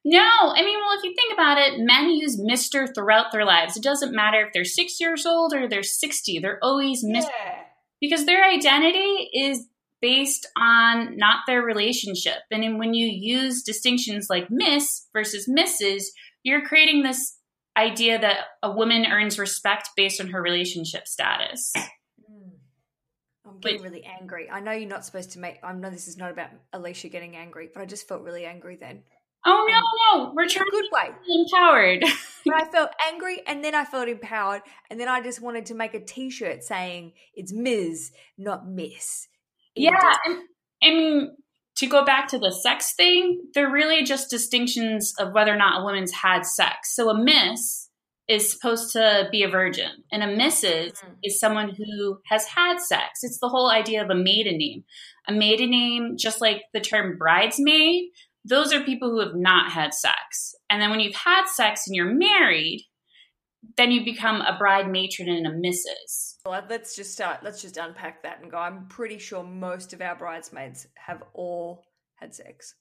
No, 0.06 0.20
I 0.20 0.62
mean, 0.64 0.80
well, 0.80 0.98
if 0.98 1.04
you 1.04 1.14
think 1.14 1.34
about 1.34 1.58
it, 1.58 1.80
men 1.80 2.10
use 2.10 2.40
Mister 2.42 2.88
throughout 2.88 3.32
their 3.32 3.46
lives. 3.46 3.76
It 3.76 3.84
doesn't 3.84 4.16
matter 4.16 4.46
if 4.46 4.54
they're 4.54 4.64
six 4.64 5.00
years 5.00 5.26
old 5.26 5.54
or 5.54 5.68
they're 5.68 5.84
sixty; 5.84 6.40
they're 6.40 6.60
always 6.64 7.04
Mister 7.04 7.32
yeah. 7.46 7.64
because 8.00 8.26
their 8.26 8.44
identity 8.44 9.30
is 9.34 9.68
based 10.02 10.48
on 10.58 11.18
not 11.18 11.40
their 11.46 11.62
relationship. 11.62 12.38
And 12.50 12.80
when 12.80 12.94
you 12.94 13.08
use 13.08 13.64
distinctions 13.64 14.28
like 14.30 14.48
Miss 14.50 15.08
versus 15.12 15.50
Mrs., 15.50 16.04
you're 16.44 16.66
creating 16.66 17.04
this 17.04 17.38
idea 17.76 18.20
that 18.20 18.38
a 18.64 18.72
woman 18.72 19.06
earns 19.06 19.38
respect 19.38 19.90
based 19.98 20.22
on 20.22 20.30
her 20.30 20.42
relationship 20.42 21.08
status. 21.08 21.74
Hmm. 21.76 22.50
I'm 23.46 23.60
getting 23.60 23.82
really 23.82 24.06
angry. 24.06 24.50
I 24.50 24.62
know 24.62 24.72
you're 24.72 24.88
not 24.88 25.04
supposed 25.04 25.32
to 25.32 25.40
make. 25.40 25.60
I 25.62 25.74
know 25.74 25.90
this 25.90 26.08
is 26.08 26.18
not 26.18 26.32
about 26.32 26.52
Alicia 26.72 27.10
getting 27.10 27.36
angry, 27.36 27.70
but 27.74 27.82
I 27.82 27.86
just 27.86 28.08
felt 28.08 28.22
really 28.22 28.46
angry 28.46 28.78
then. 28.78 29.04
Oh 29.45 29.65
no, 29.69 30.19
no, 30.19 30.34
we're 30.36 30.47
trying 30.47 30.65
good 30.71 30.84
to 30.84 30.89
way. 30.91 31.10
empowered. 31.28 32.04
but 32.45 32.56
I 32.56 32.65
felt 32.71 32.91
angry 33.08 33.41
and 33.47 33.63
then 33.63 33.73
I 33.73 33.86
felt 33.86 34.10
empowered 34.10 34.62
and 34.89 34.99
then 34.99 35.08
I 35.08 35.21
just 35.21 35.41
wanted 35.41 35.65
to 35.67 35.75
make 35.75 35.93
a 35.93 36.04
t-shirt 36.04 36.63
saying 36.63 37.13
it's 37.34 37.54
Ms, 37.54 38.12
not 38.38 38.67
Miss. 38.67 39.28
yeah, 39.75 40.13
and, 40.25 40.39
I 40.84 40.89
mean 40.89 41.32
to 41.80 41.88
go 41.88 42.04
back 42.04 42.28
to 42.28 42.38
the 42.38 42.52
sex 42.52 42.93
thing, 42.93 43.41
they're 43.54 43.71
really 43.71 44.04
just 44.04 44.30
distinctions 44.30 45.13
of 45.17 45.34
whether 45.34 45.54
or 45.54 45.58
not 45.58 45.80
a 45.80 45.84
woman's 45.84 46.12
had 46.12 46.45
sex. 46.45 46.93
So 46.93 47.10
a 47.10 47.17
miss 47.17 47.89
is 48.28 48.52
supposed 48.52 48.91
to 48.91 49.28
be 49.32 49.43
a 49.43 49.49
virgin, 49.49 49.89
and 50.12 50.21
a 50.21 50.28
missus 50.28 50.91
mm-hmm. 50.91 51.13
is 51.23 51.39
someone 51.39 51.73
who 51.75 52.19
has 52.25 52.45
had 52.45 52.80
sex. 52.80 53.21
It's 53.23 53.39
the 53.39 53.47
whole 53.47 53.71
idea 53.71 54.04
of 54.04 54.10
a 54.10 54.15
maiden 54.15 54.58
name. 54.58 54.84
A 55.28 55.32
maiden 55.32 55.71
name, 55.71 56.15
just 56.17 56.41
like 56.41 56.63
the 56.73 56.82
term 56.82 57.17
bridesmaid, 57.17 58.10
those 58.45 58.73
are 58.73 58.82
people 58.82 59.10
who 59.10 59.19
have 59.19 59.36
not 59.36 59.71
had 59.71 59.93
sex. 59.93 60.56
And 60.69 60.82
then 60.82 60.89
when 60.89 60.99
you've 60.99 61.15
had 61.15 61.45
sex 61.45 61.88
and 61.88 61.95
you're 61.95 62.13
married, 62.13 62.86
then 63.78 63.91
you 63.91 64.06
become 64.06 64.41
a 64.41 64.58
bride 64.58 64.89
matron 64.89 65.30
and 65.30 65.45
a 65.45 65.52
missus. 65.52 66.38
Well, 66.45 66.63
let's 66.69 66.95
just 66.95 67.12
start. 67.12 67.43
Let's 67.43 67.62
just 67.62 67.78
unpack 67.78 68.23
that 68.23 68.41
and 68.41 68.52
go. 68.52 68.58
I'm 68.58 68.88
pretty 68.88 69.19
sure 69.19 69.43
most 69.43 69.93
of 69.93 70.02
our 70.02 70.15
bridesmaids 70.15 70.88
have 70.95 71.21
all 71.34 71.84
had 72.15 72.34
sex. 72.34 72.75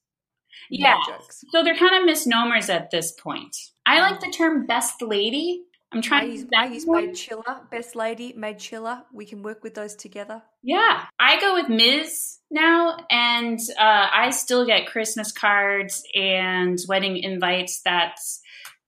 Yeah. 0.71 0.97
so 1.53 1.63
they're 1.63 1.77
kind 1.77 1.95
of 1.97 2.07
misnomers 2.07 2.71
at 2.71 2.91
this 2.91 3.13
point. 3.13 3.55
I 3.85 4.01
like 4.01 4.21
the 4.21 4.31
term 4.31 4.67
best 4.67 5.03
lady 5.03 5.65
I'm 5.93 6.03
trying. 6.03 6.31
I 6.31 6.33
use, 6.33 6.47
I 6.57 6.67
use 6.67 6.87
Maid 6.87 7.15
Chiller, 7.15 7.61
Best 7.71 7.97
Lady, 7.97 8.35
Maid 8.37 8.59
Chiller. 8.59 9.03
We 9.13 9.25
can 9.25 9.43
work 9.43 9.63
with 9.63 9.75
those 9.75 9.95
together. 9.95 10.43
Yeah, 10.63 11.05
I 11.19 11.41
go 11.41 11.55
with 11.55 11.69
Ms. 11.69 12.38
now, 12.51 12.97
and 13.11 13.59
uh, 13.79 14.09
I 14.13 14.31
still 14.31 14.65
get 14.67 14.87
Christmas 14.87 15.33
cards 15.33 16.03
and 16.15 16.79
wedding 16.89 17.19
invites. 17.19 17.81
That's 17.85 18.41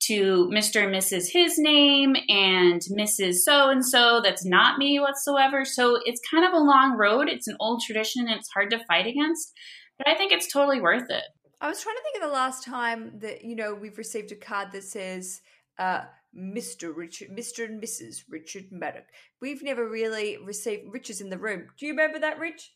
to 0.05 0.49
Mr. 0.53 0.83
and 0.85 0.95
Mrs. 0.95 1.31
His 1.31 1.59
name 1.59 2.17
and 2.29 2.81
Mrs. 2.91 3.35
So 3.45 3.69
and 3.69 3.85
so. 3.85 4.21
That's 4.25 4.45
not 4.45 4.79
me 4.79 4.99
whatsoever. 4.99 5.65
So 5.65 5.99
it's 6.05 6.21
kind 6.31 6.45
of 6.45 6.55
a 6.55 6.65
long 6.65 6.97
road. 6.97 7.29
It's 7.29 7.49
an 7.49 7.57
old 7.61 7.83
tradition. 7.83 8.27
and 8.27 8.39
It's 8.39 8.51
hard 8.51 8.71
to 8.71 8.85
fight 8.87 9.07
against, 9.07 9.53
but 9.99 10.09
I 10.09 10.17
think 10.17 10.33
it's 10.33 10.51
totally 10.51 10.81
worth 10.81 11.11
it. 11.11 11.25
I 11.61 11.69
was 11.69 11.83
trying 11.83 11.97
to 11.97 12.03
think 12.03 12.17
of 12.17 12.29
the 12.29 12.35
last 12.35 12.65
time 12.65 13.19
that 13.19 13.45
you 13.45 13.55
know 13.55 13.75
we've 13.75 13.99
received 13.99 14.33
a 14.33 14.37
card 14.37 14.73
that 14.73 14.85
says. 14.85 15.41
Uh, 15.79 16.03
Mr. 16.37 16.95
Richard, 16.95 17.31
Mr. 17.31 17.65
and 17.65 17.83
Mrs. 17.83 18.23
Richard 18.29 18.67
Maddock. 18.71 19.07
We've 19.41 19.65
never 19.65 19.89
really 19.89 20.37
received 20.37 20.85
Rich 20.93 21.11
is 21.11 21.21
in 21.21 21.29
the 21.29 21.39
room. 21.39 21.67
Do 21.77 21.87
you 21.87 21.93
remember 21.93 22.21
that, 22.21 22.39
Rich? 22.39 22.71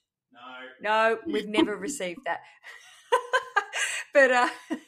No. 0.80 1.14
No, 1.14 1.18
we've 1.26 1.48
never 1.48 1.76
received 1.88 2.20
that. 2.26 2.40
but 4.14 4.30
uh 4.30 4.48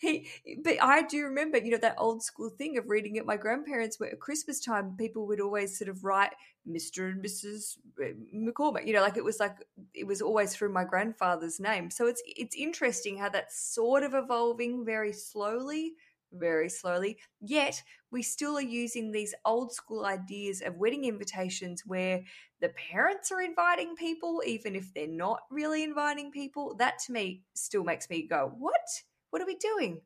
he 0.00 0.28
but 0.62 0.76
I 0.82 1.02
do 1.02 1.24
remember, 1.24 1.58
you 1.58 1.70
know, 1.70 1.78
that 1.78 1.96
old 1.98 2.22
school 2.22 2.50
thing 2.50 2.78
of 2.78 2.88
reading 2.88 3.18
at 3.18 3.26
my 3.26 3.36
grandparents 3.36 3.98
where 3.98 4.10
at 4.10 4.20
Christmas 4.20 4.60
time 4.60 4.96
people 4.98 5.26
would 5.26 5.40
always 5.40 5.78
sort 5.78 5.88
of 5.88 6.04
write 6.04 6.32
Mr. 6.68 7.10
and 7.10 7.24
Mrs. 7.24 7.78
Uh, 8.00 8.14
McCormack. 8.34 8.86
You 8.86 8.94
know, 8.94 9.02
like 9.02 9.16
it 9.16 9.24
was 9.24 9.40
like 9.40 9.56
it 9.94 10.06
was 10.06 10.22
always 10.22 10.54
through 10.54 10.72
my 10.72 10.84
grandfather's 10.84 11.60
name. 11.60 11.90
So 11.90 12.06
it's 12.06 12.22
it's 12.26 12.56
interesting 12.56 13.18
how 13.18 13.28
that's 13.28 13.58
sort 13.58 14.02
of 14.02 14.14
evolving 14.14 14.84
very 14.84 15.12
slowly 15.12 15.94
very 16.36 16.68
slowly. 16.68 17.18
Yet 17.40 17.82
we 18.14 18.22
still 18.22 18.56
are 18.56 18.62
using 18.62 19.10
these 19.10 19.34
old 19.44 19.72
school 19.72 20.06
ideas 20.06 20.62
of 20.62 20.76
wedding 20.76 21.04
invitations 21.04 21.82
where 21.84 22.22
the 22.60 22.68
parents 22.68 23.32
are 23.32 23.42
inviting 23.42 23.96
people, 23.96 24.40
even 24.46 24.76
if 24.76 24.94
they're 24.94 25.08
not 25.08 25.40
really 25.50 25.82
inviting 25.82 26.30
people. 26.30 26.76
That 26.78 27.00
to 27.06 27.12
me 27.12 27.42
still 27.54 27.82
makes 27.82 28.08
me 28.08 28.22
go, 28.26 28.52
What? 28.56 29.02
What 29.30 29.42
are 29.42 29.46
we 29.46 29.56
doing? 29.56 30.00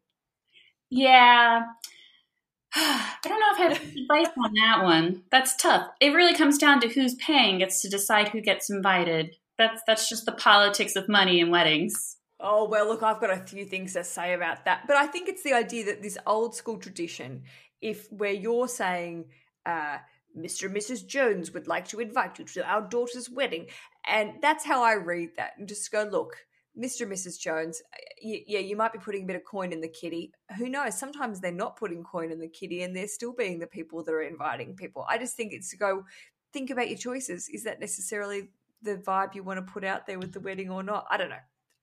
Yeah. 0.88 1.66
I 2.74 3.14
don't 3.22 3.40
know 3.40 3.52
if 3.52 3.60
I 3.60 3.62
have 3.62 3.78
had 3.78 3.96
advice 3.96 4.34
on 4.42 4.54
that 4.54 4.82
one. 4.82 5.22
That's 5.30 5.54
tough. 5.56 5.88
It 6.00 6.14
really 6.14 6.34
comes 6.34 6.56
down 6.56 6.80
to 6.80 6.88
who's 6.88 7.14
paying 7.16 7.58
gets 7.58 7.82
to 7.82 7.90
decide 7.90 8.28
who 8.28 8.40
gets 8.40 8.70
invited. 8.70 9.36
That's 9.58 9.82
that's 9.86 10.08
just 10.08 10.24
the 10.24 10.32
politics 10.32 10.96
of 10.96 11.10
money 11.10 11.42
and 11.42 11.50
weddings. 11.50 12.16
Oh, 12.40 12.68
well, 12.68 12.86
look, 12.86 13.02
I've 13.02 13.20
got 13.20 13.30
a 13.30 13.36
few 13.38 13.64
things 13.64 13.94
to 13.94 14.04
say 14.04 14.32
about 14.32 14.64
that. 14.64 14.86
But 14.86 14.96
I 14.96 15.08
think 15.08 15.28
it's 15.28 15.42
the 15.42 15.54
idea 15.54 15.84
that 15.86 16.02
this 16.02 16.16
old 16.24 16.54
school 16.54 16.78
tradition, 16.78 17.42
if 17.80 18.10
where 18.10 18.32
you're 18.32 18.68
saying, 18.68 19.26
uh, 19.66 19.98
Mr. 20.36 20.66
and 20.66 20.76
Mrs. 20.76 21.06
Jones 21.06 21.52
would 21.52 21.66
like 21.66 21.88
to 21.88 22.00
invite 22.00 22.38
you 22.38 22.44
to 22.44 22.64
our 22.64 22.82
daughter's 22.82 23.30
wedding. 23.30 23.66
And 24.06 24.34
that's 24.40 24.64
how 24.64 24.82
I 24.82 24.94
read 24.94 25.30
that. 25.36 25.52
And 25.58 25.68
just 25.68 25.90
go, 25.90 26.08
look, 26.10 26.36
Mr. 26.78 27.02
and 27.02 27.12
Mrs. 27.12 27.40
Jones, 27.40 27.82
yeah, 28.22 28.60
you 28.60 28.76
might 28.76 28.92
be 28.92 28.98
putting 28.98 29.24
a 29.24 29.26
bit 29.26 29.36
of 29.36 29.44
coin 29.44 29.72
in 29.72 29.80
the 29.80 29.88
kitty. 29.88 30.32
Who 30.56 30.68
knows? 30.68 30.98
Sometimes 30.98 31.40
they're 31.40 31.50
not 31.50 31.76
putting 31.76 32.04
coin 32.04 32.30
in 32.30 32.38
the 32.38 32.48
kitty 32.48 32.82
and 32.82 32.94
they're 32.94 33.08
still 33.08 33.32
being 33.32 33.58
the 33.58 33.66
people 33.66 34.04
that 34.04 34.12
are 34.12 34.22
inviting 34.22 34.76
people. 34.76 35.04
I 35.08 35.18
just 35.18 35.36
think 35.36 35.52
it's 35.52 35.70
to 35.70 35.76
go 35.76 36.04
think 36.52 36.70
about 36.70 36.88
your 36.88 36.98
choices. 36.98 37.48
Is 37.48 37.64
that 37.64 37.80
necessarily 37.80 38.50
the 38.82 38.96
vibe 38.96 39.34
you 39.34 39.42
want 39.42 39.64
to 39.64 39.72
put 39.72 39.82
out 39.82 40.06
there 40.06 40.18
with 40.18 40.32
the 40.32 40.40
wedding 40.40 40.70
or 40.70 40.82
not? 40.84 41.06
I 41.10 41.16
don't 41.16 41.30
know 41.30 41.36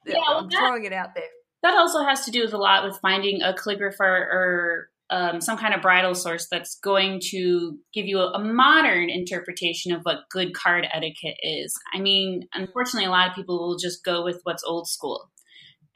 yeah, 0.05 0.19
I'm 0.27 0.49
that, 0.49 0.57
throwing 0.57 0.85
it 0.85 0.93
out 0.93 1.15
there. 1.15 1.23
That 1.63 1.75
also 1.75 2.03
has 2.03 2.25
to 2.25 2.31
do 2.31 2.41
with 2.41 2.53
a 2.53 2.57
lot 2.57 2.83
with 2.83 2.99
finding 3.01 3.41
a 3.41 3.53
calligrapher 3.53 4.01
or 4.01 4.89
um, 5.09 5.39
some 5.39 5.57
kind 5.57 5.73
of 5.73 5.81
bridal 5.81 6.15
source 6.15 6.47
that's 6.49 6.79
going 6.79 7.19
to 7.31 7.77
give 7.93 8.05
you 8.05 8.19
a, 8.19 8.31
a, 8.31 8.39
modern 8.39 9.09
interpretation 9.09 9.91
of 9.91 10.01
what 10.01 10.29
good 10.31 10.55
card 10.55 10.87
etiquette 10.91 11.37
is. 11.43 11.73
I 11.93 11.99
mean, 11.99 12.47
unfortunately, 12.53 13.05
a 13.05 13.11
lot 13.11 13.29
of 13.29 13.35
people 13.35 13.59
will 13.59 13.77
just 13.77 14.03
go 14.03 14.23
with 14.23 14.39
what's 14.43 14.63
old 14.63 14.87
school 14.87 15.29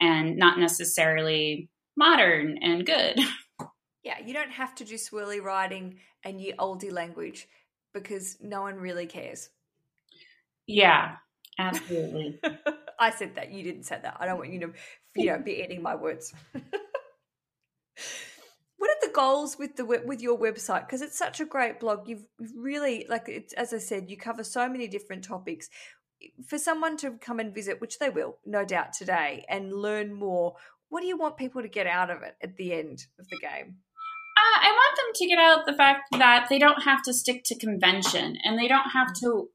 and 0.00 0.36
not 0.36 0.58
necessarily 0.58 1.68
modern 1.96 2.58
and 2.62 2.86
good. 2.86 3.18
Yeah, 4.02 4.18
you 4.24 4.32
don't 4.32 4.52
have 4.52 4.74
to 4.76 4.84
do 4.84 4.94
swirly 4.94 5.42
writing 5.42 5.98
and 6.24 6.40
ye 6.40 6.54
oldie 6.58 6.90
language 6.90 7.46
because 7.92 8.38
no 8.40 8.62
one 8.62 8.76
really 8.76 9.06
cares. 9.06 9.50
Yeah, 10.66 11.16
absolutely. 11.58 12.40
I 12.98 13.10
said 13.10 13.34
that. 13.34 13.52
You 13.52 13.62
didn't 13.62 13.82
say 13.82 13.98
that. 14.02 14.16
I 14.18 14.26
don't 14.26 14.38
want 14.38 14.52
you 14.52 14.60
to, 14.60 14.72
you 15.16 15.26
know, 15.26 15.38
be 15.38 15.62
eating 15.62 15.82
my 15.82 15.96
words. 15.96 16.32
goals 19.12 19.58
with 19.58 19.76
the 19.76 19.84
with 19.84 20.20
your 20.20 20.38
website? 20.38 20.86
Because 20.86 21.02
it's 21.02 21.18
such 21.18 21.40
a 21.40 21.44
great 21.44 21.80
blog. 21.80 22.08
You've 22.08 22.24
really 22.56 23.06
like 23.08 23.28
it's 23.28 23.52
as 23.54 23.72
I 23.72 23.78
said, 23.78 24.10
you 24.10 24.16
cover 24.16 24.44
so 24.44 24.68
many 24.68 24.88
different 24.88 25.24
topics. 25.24 25.68
For 26.46 26.58
someone 26.58 26.98
to 26.98 27.12
come 27.12 27.40
and 27.40 27.54
visit, 27.54 27.80
which 27.80 27.98
they 27.98 28.10
will, 28.10 28.38
no 28.44 28.62
doubt, 28.64 28.92
today, 28.92 29.44
and 29.48 29.72
learn 29.72 30.12
more. 30.12 30.54
What 30.90 31.00
do 31.00 31.06
you 31.06 31.16
want 31.16 31.38
people 31.38 31.62
to 31.62 31.68
get 31.68 31.86
out 31.86 32.10
of 32.10 32.22
it 32.22 32.34
at 32.42 32.56
the 32.56 32.74
end 32.74 33.06
of 33.18 33.26
the 33.28 33.38
game? 33.38 33.76
Uh, 34.36 34.60
I 34.60 34.70
want 34.70 34.96
them 34.96 35.12
to 35.14 35.26
get 35.26 35.38
out 35.38 35.66
the 35.66 35.76
fact 35.76 36.02
that 36.12 36.46
they 36.50 36.58
don't 36.58 36.82
have 36.82 37.02
to 37.04 37.14
stick 37.14 37.42
to 37.46 37.58
convention 37.58 38.36
and 38.44 38.58
they 38.58 38.68
don't 38.68 38.90
have 38.90 39.14
to 39.22 39.48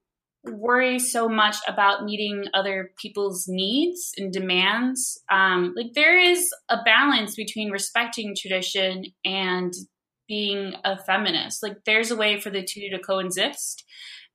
worry 0.51 0.99
so 0.99 1.27
much 1.27 1.57
about 1.67 2.03
meeting 2.03 2.45
other 2.53 2.91
people's 3.01 3.45
needs 3.47 4.11
and 4.17 4.31
demands. 4.31 5.21
Um, 5.31 5.73
like 5.75 5.93
there 5.93 6.17
is 6.19 6.51
a 6.69 6.77
balance 6.83 7.35
between 7.35 7.71
respecting 7.71 8.35
tradition 8.35 9.05
and 9.23 9.73
being 10.27 10.73
a 10.83 10.97
feminist. 10.97 11.61
Like 11.61 11.77
there's 11.85 12.11
a 12.11 12.15
way 12.15 12.39
for 12.39 12.49
the 12.49 12.63
two 12.63 12.89
to 12.89 12.99
coexist. 12.99 13.83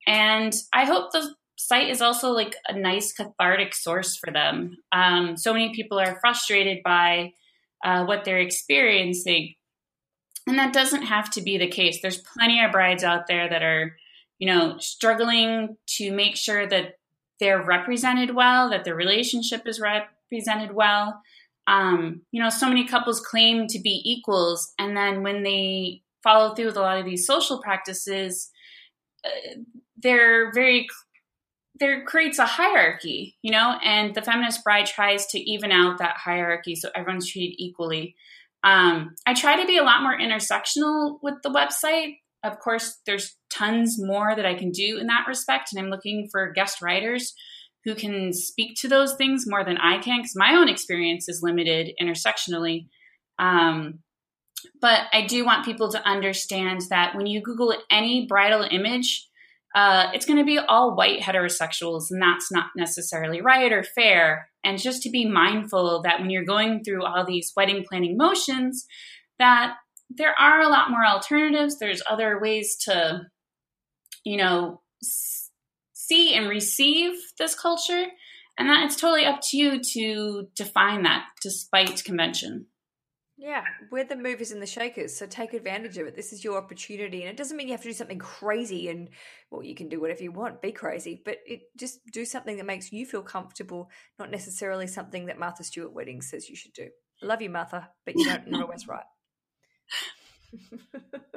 And 0.07 0.53
I 0.73 0.85
hope 0.85 1.13
the 1.13 1.35
site 1.57 1.91
is 1.91 2.01
also 2.01 2.31
like 2.31 2.57
a 2.69 2.79
nice 2.79 3.13
cathartic 3.13 3.75
source 3.75 4.17
for 4.17 4.33
them. 4.33 4.77
Um, 4.93 5.37
so 5.37 5.53
many 5.53 5.75
people 5.75 5.99
are 5.99 6.19
frustrated 6.21 6.79
by 6.83 7.33
uh, 7.85 8.05
what 8.05 8.25
they're 8.25 8.39
experiencing. 8.39 9.55
And 10.47 10.59
that 10.59 10.73
doesn't 10.73 11.03
have 11.03 11.31
to 11.31 11.43
be 11.43 11.59
the 11.59 11.69
case. 11.69 12.01
There's 12.01 12.23
plenty 12.35 12.63
of 12.65 12.73
brides 12.73 13.05
out 13.05 13.27
there 13.29 13.49
that 13.49 13.63
are 13.63 13.97
you 14.41 14.47
know, 14.47 14.77
struggling 14.79 15.77
to 15.87 16.11
make 16.11 16.35
sure 16.35 16.67
that 16.67 16.95
they're 17.39 17.63
represented 17.63 18.35
well, 18.35 18.71
that 18.71 18.85
their 18.85 18.97
relationship 18.97 19.63
is 19.67 19.81
represented 19.81 20.75
well. 20.75 21.21
Um, 21.67 22.23
you 22.33 22.43
know, 22.43 22.49
so 22.51 22.69
many 22.69 22.87
couples 22.87 23.21
claim 23.21 23.69
to 23.69 23.79
be 23.79 24.03
equals, 24.05 24.73
and 24.79 24.97
then 24.97 25.23
when 25.23 25.45
they 25.45 26.03
follow 26.25 26.55
through 26.55 26.67
with 26.67 26.77
a 26.77 26.81
lot 26.81 26.99
of 26.99 27.05
these 27.05 27.27
social 27.27 27.63
practices, 27.63 28.51
uh, 29.25 29.61
they're 29.97 30.53
very 30.53 30.89
there 31.79 32.05
creates 32.05 32.39
a 32.39 32.45
hierarchy, 32.45 33.39
you 33.41 33.51
know, 33.51 33.79
and 33.83 34.15
the 34.15 34.21
feminist 34.21 34.65
bride 34.65 34.85
tries 34.85 35.27
to 35.27 35.39
even 35.39 35.73
out 35.73 35.97
that 35.99 36.17
hierarchy 36.17 36.75
so 36.75 36.91
everyone's 36.95 37.31
treated 37.31 37.55
equally. 37.59 38.17
Um, 38.65 39.15
I 39.25 39.33
try 39.33 39.59
to 39.59 39.67
be 39.67 39.79
a 39.79 39.83
lot 39.83 40.03
more 40.03 40.19
intersectional 40.19 41.19
with 41.23 41.37
the 41.43 41.49
website 41.49 42.17
of 42.43 42.59
course, 42.59 42.99
there's 43.07 43.37
tons 43.51 43.97
more 43.99 44.35
that 44.35 44.47
I 44.47 44.55
can 44.55 44.71
do 44.71 44.99
in 44.99 45.07
that 45.09 45.27
respect, 45.29 45.71
and 45.73 45.81
I'm 45.81 45.91
looking 45.91 46.29
for 46.31 46.53
guest 46.53 46.81
writers 46.83 47.35
who 47.85 47.95
can 47.95 48.33
speak 48.33 48.77
to 48.81 48.89
those 48.89 49.15
things 49.15 49.45
more 49.47 49.65
than 49.65 49.79
I 49.79 49.99
can 49.99 50.19
because 50.19 50.37
my 50.37 50.55
own 50.55 50.69
experience 50.69 51.29
is 51.29 51.43
limited 51.43 51.93
intersectionally. 52.01 52.89
Um, 53.39 54.01
but 54.81 55.01
I 55.13 55.27
do 55.27 55.45
want 55.45 55.65
people 55.65 55.91
to 55.93 56.07
understand 56.07 56.83
that 56.91 57.15
when 57.15 57.27
you 57.27 57.41
Google 57.41 57.75
any 57.91 58.27
bridal 58.27 58.67
image, 58.71 59.27
uh, 59.75 60.11
it's 60.13 60.27
going 60.27 60.39
to 60.39 60.45
be 60.45 60.59
all 60.59 60.97
white 60.97 61.21
heterosexuals, 61.21 62.11
and 62.11 62.21
that's 62.21 62.51
not 62.51 62.67
necessarily 62.77 63.41
right 63.41 63.73
or 63.73 63.83
fair. 63.83 64.49
And 64.65 64.79
just 64.79 65.03
to 65.05 65.11
be 65.11 65.27
mindful 65.27 66.03
that 66.03 66.21
when 66.21 66.29
you're 66.29 66.45
going 66.45 66.83
through 66.83 67.05
all 67.05 67.25
these 67.25 67.53
wedding 67.57 67.85
planning 67.89 68.17
motions, 68.17 68.87
that 69.39 69.77
there 70.11 70.35
are 70.39 70.61
a 70.61 70.69
lot 70.69 70.91
more 70.91 71.07
alternatives. 71.07 71.79
There's 71.79 72.03
other 72.11 72.41
ways 72.41 72.77
to, 72.85 73.23
you 74.25 74.37
know, 74.37 74.81
see 75.03 76.35
and 76.35 76.49
receive 76.49 77.19
this 77.39 77.55
culture. 77.55 78.07
And 78.59 78.69
that 78.69 78.85
it's 78.85 78.97
totally 78.97 79.25
up 79.25 79.41
to 79.45 79.57
you 79.57 79.81
to 79.95 80.49
define 80.55 81.05
that 81.05 81.25
despite 81.43 82.05
convention. 82.05 82.67
Yeah, 83.43 83.65
we're 83.91 84.05
the 84.05 84.17
movers 84.17 84.51
and 84.51 84.61
the 84.61 84.67
shakers, 84.67 85.17
so 85.17 85.25
take 85.25 85.55
advantage 85.55 85.97
of 85.97 86.07
it. 86.07 86.15
This 86.15 86.31
is 86.31 86.45
your 86.45 86.59
opportunity, 86.59 87.23
and 87.23 87.31
it 87.31 87.39
doesn't 87.39 87.57
mean 87.57 87.69
you 87.69 87.73
have 87.73 87.81
to 87.81 87.89
do 87.89 87.95
something 87.95 88.19
crazy. 88.19 88.91
And 88.91 89.09
well, 89.51 89.65
you 89.65 89.75
can 89.75 89.89
do 89.89 89.99
whatever 89.99 90.23
you 90.23 90.31
want, 90.31 90.61
be 90.61 90.73
crazy, 90.73 91.23
but 91.25 91.39
it 91.47 91.63
just 91.79 92.01
do 92.13 92.27
something 92.27 92.59
that 92.59 92.67
makes 92.67 92.93
you 92.93 93.07
feel 93.07 93.23
comfortable, 93.23 93.89
not 94.19 94.31
necessarily 94.31 94.87
something 94.87 95.25
that 95.27 95.39
Martha 95.39 95.65
Stewart 95.65 95.95
Wedding 95.95 96.21
says 96.21 96.51
you 96.51 96.57
should 96.57 96.75
do. 96.75 96.91
I 97.23 97.27
love 97.27 97.41
you, 97.41 97.49
Martha, 97.49 97.89
but 98.05 98.15
you 98.15 98.27
don't 98.27 98.47
know 98.49 98.61
always 98.61 98.87
right. 98.87 99.05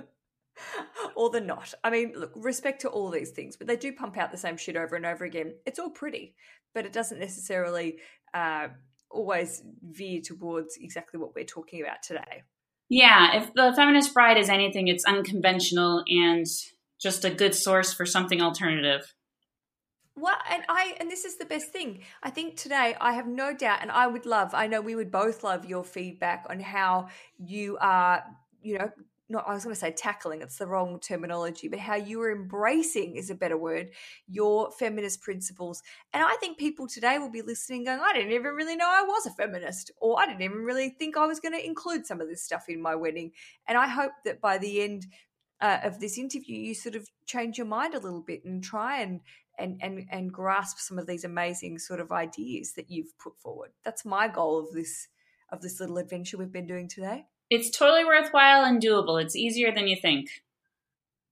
or 1.15 1.29
the 1.29 1.41
not. 1.41 1.73
I 1.83 1.89
mean, 1.89 2.13
look, 2.15 2.31
respect 2.35 2.81
to 2.81 2.89
all 2.89 3.09
these 3.09 3.31
things, 3.31 3.55
but 3.55 3.67
they 3.67 3.75
do 3.75 3.93
pump 3.93 4.17
out 4.17 4.31
the 4.31 4.37
same 4.37 4.57
shit 4.57 4.75
over 4.75 4.95
and 4.95 5.05
over 5.05 5.25
again. 5.25 5.53
It's 5.65 5.79
all 5.79 5.89
pretty, 5.89 6.35
but 6.73 6.85
it 6.85 6.93
doesn't 6.93 7.19
necessarily 7.19 7.97
uh, 8.33 8.67
always 9.09 9.63
veer 9.81 10.21
towards 10.21 10.77
exactly 10.79 11.19
what 11.19 11.35
we're 11.35 11.45
talking 11.45 11.81
about 11.81 12.03
today. 12.03 12.43
Yeah, 12.89 13.37
if 13.37 13.53
the 13.53 13.73
feminist 13.75 14.13
bride 14.13 14.37
is 14.37 14.49
anything, 14.49 14.87
it's 14.87 15.05
unconventional 15.05 16.03
and 16.07 16.45
just 17.01 17.25
a 17.25 17.29
good 17.29 17.55
source 17.55 17.93
for 17.93 18.05
something 18.05 18.41
alternative. 18.41 19.13
Well, 20.15 20.37
and 20.51 20.63
I 20.69 20.95
and 20.99 21.09
this 21.09 21.25
is 21.25 21.37
the 21.37 21.45
best 21.45 21.71
thing. 21.71 22.03
I 22.21 22.29
think 22.29 22.55
today 22.55 22.95
I 23.01 23.13
have 23.13 23.25
no 23.25 23.51
doubt, 23.51 23.79
and 23.81 23.91
I 23.91 24.05
would 24.05 24.27
love. 24.27 24.53
I 24.53 24.67
know 24.67 24.79
we 24.79 24.95
would 24.95 25.09
both 25.09 25.43
love 25.43 25.65
your 25.65 25.83
feedback 25.83 26.45
on 26.49 26.59
how 26.59 27.07
you 27.39 27.79
are 27.81 28.23
you 28.63 28.79
know, 28.79 28.89
not 29.29 29.45
I 29.47 29.53
was 29.53 29.63
going 29.63 29.73
to 29.73 29.79
say 29.79 29.91
tackling, 29.91 30.41
it's 30.41 30.57
the 30.57 30.67
wrong 30.67 30.99
terminology, 30.99 31.67
but 31.67 31.79
how 31.79 31.95
you 31.95 32.21
are 32.21 32.31
embracing 32.31 33.15
is 33.15 33.29
a 33.29 33.35
better 33.35 33.57
word, 33.57 33.89
your 34.27 34.71
feminist 34.71 35.21
principles. 35.21 35.81
And 36.13 36.23
I 36.23 36.35
think 36.39 36.57
people 36.57 36.87
today 36.87 37.17
will 37.17 37.31
be 37.31 37.41
listening 37.41 37.85
going, 37.85 37.99
I 37.99 38.13
didn't 38.13 38.33
even 38.33 38.53
really 38.53 38.75
know 38.75 38.87
I 38.87 39.03
was 39.03 39.25
a 39.25 39.31
feminist, 39.31 39.91
or 40.01 40.19
I 40.19 40.25
didn't 40.25 40.41
even 40.41 40.63
really 40.63 40.89
think 40.89 41.17
I 41.17 41.25
was 41.25 41.39
going 41.39 41.53
to 41.53 41.65
include 41.65 42.05
some 42.05 42.21
of 42.21 42.27
this 42.27 42.43
stuff 42.43 42.65
in 42.67 42.81
my 42.81 42.95
wedding. 42.95 43.31
And 43.67 43.77
I 43.77 43.87
hope 43.87 44.11
that 44.25 44.41
by 44.41 44.57
the 44.57 44.81
end 44.81 45.07
uh, 45.61 45.79
of 45.83 45.99
this 45.99 46.17
interview, 46.17 46.57
you 46.57 46.75
sort 46.75 46.95
of 46.95 47.09
change 47.25 47.57
your 47.57 47.67
mind 47.67 47.95
a 47.95 47.99
little 47.99 48.21
bit 48.21 48.43
and 48.43 48.63
try 48.63 49.01
and 49.01 49.21
and 49.57 49.79
and 49.81 50.05
and 50.11 50.33
grasp 50.33 50.79
some 50.79 50.97
of 50.97 51.07
these 51.07 51.23
amazing 51.23 51.77
sort 51.77 51.99
of 51.99 52.11
ideas 52.11 52.73
that 52.73 52.89
you've 52.89 53.17
put 53.19 53.39
forward. 53.39 53.69
That's 53.83 54.03
my 54.03 54.27
goal 54.27 54.59
of 54.59 54.73
this 54.73 55.07
of 55.51 55.61
this 55.61 55.79
little 55.79 55.99
adventure 55.99 56.37
we've 56.37 56.51
been 56.51 56.67
doing 56.67 56.89
today. 56.89 57.25
It's 57.53 57.69
totally 57.69 58.05
worthwhile 58.05 58.63
and 58.65 58.81
doable. 58.81 59.21
It's 59.21 59.35
easier 59.35 59.71
than 59.71 59.87
you 59.87 59.95
think. 60.01 60.29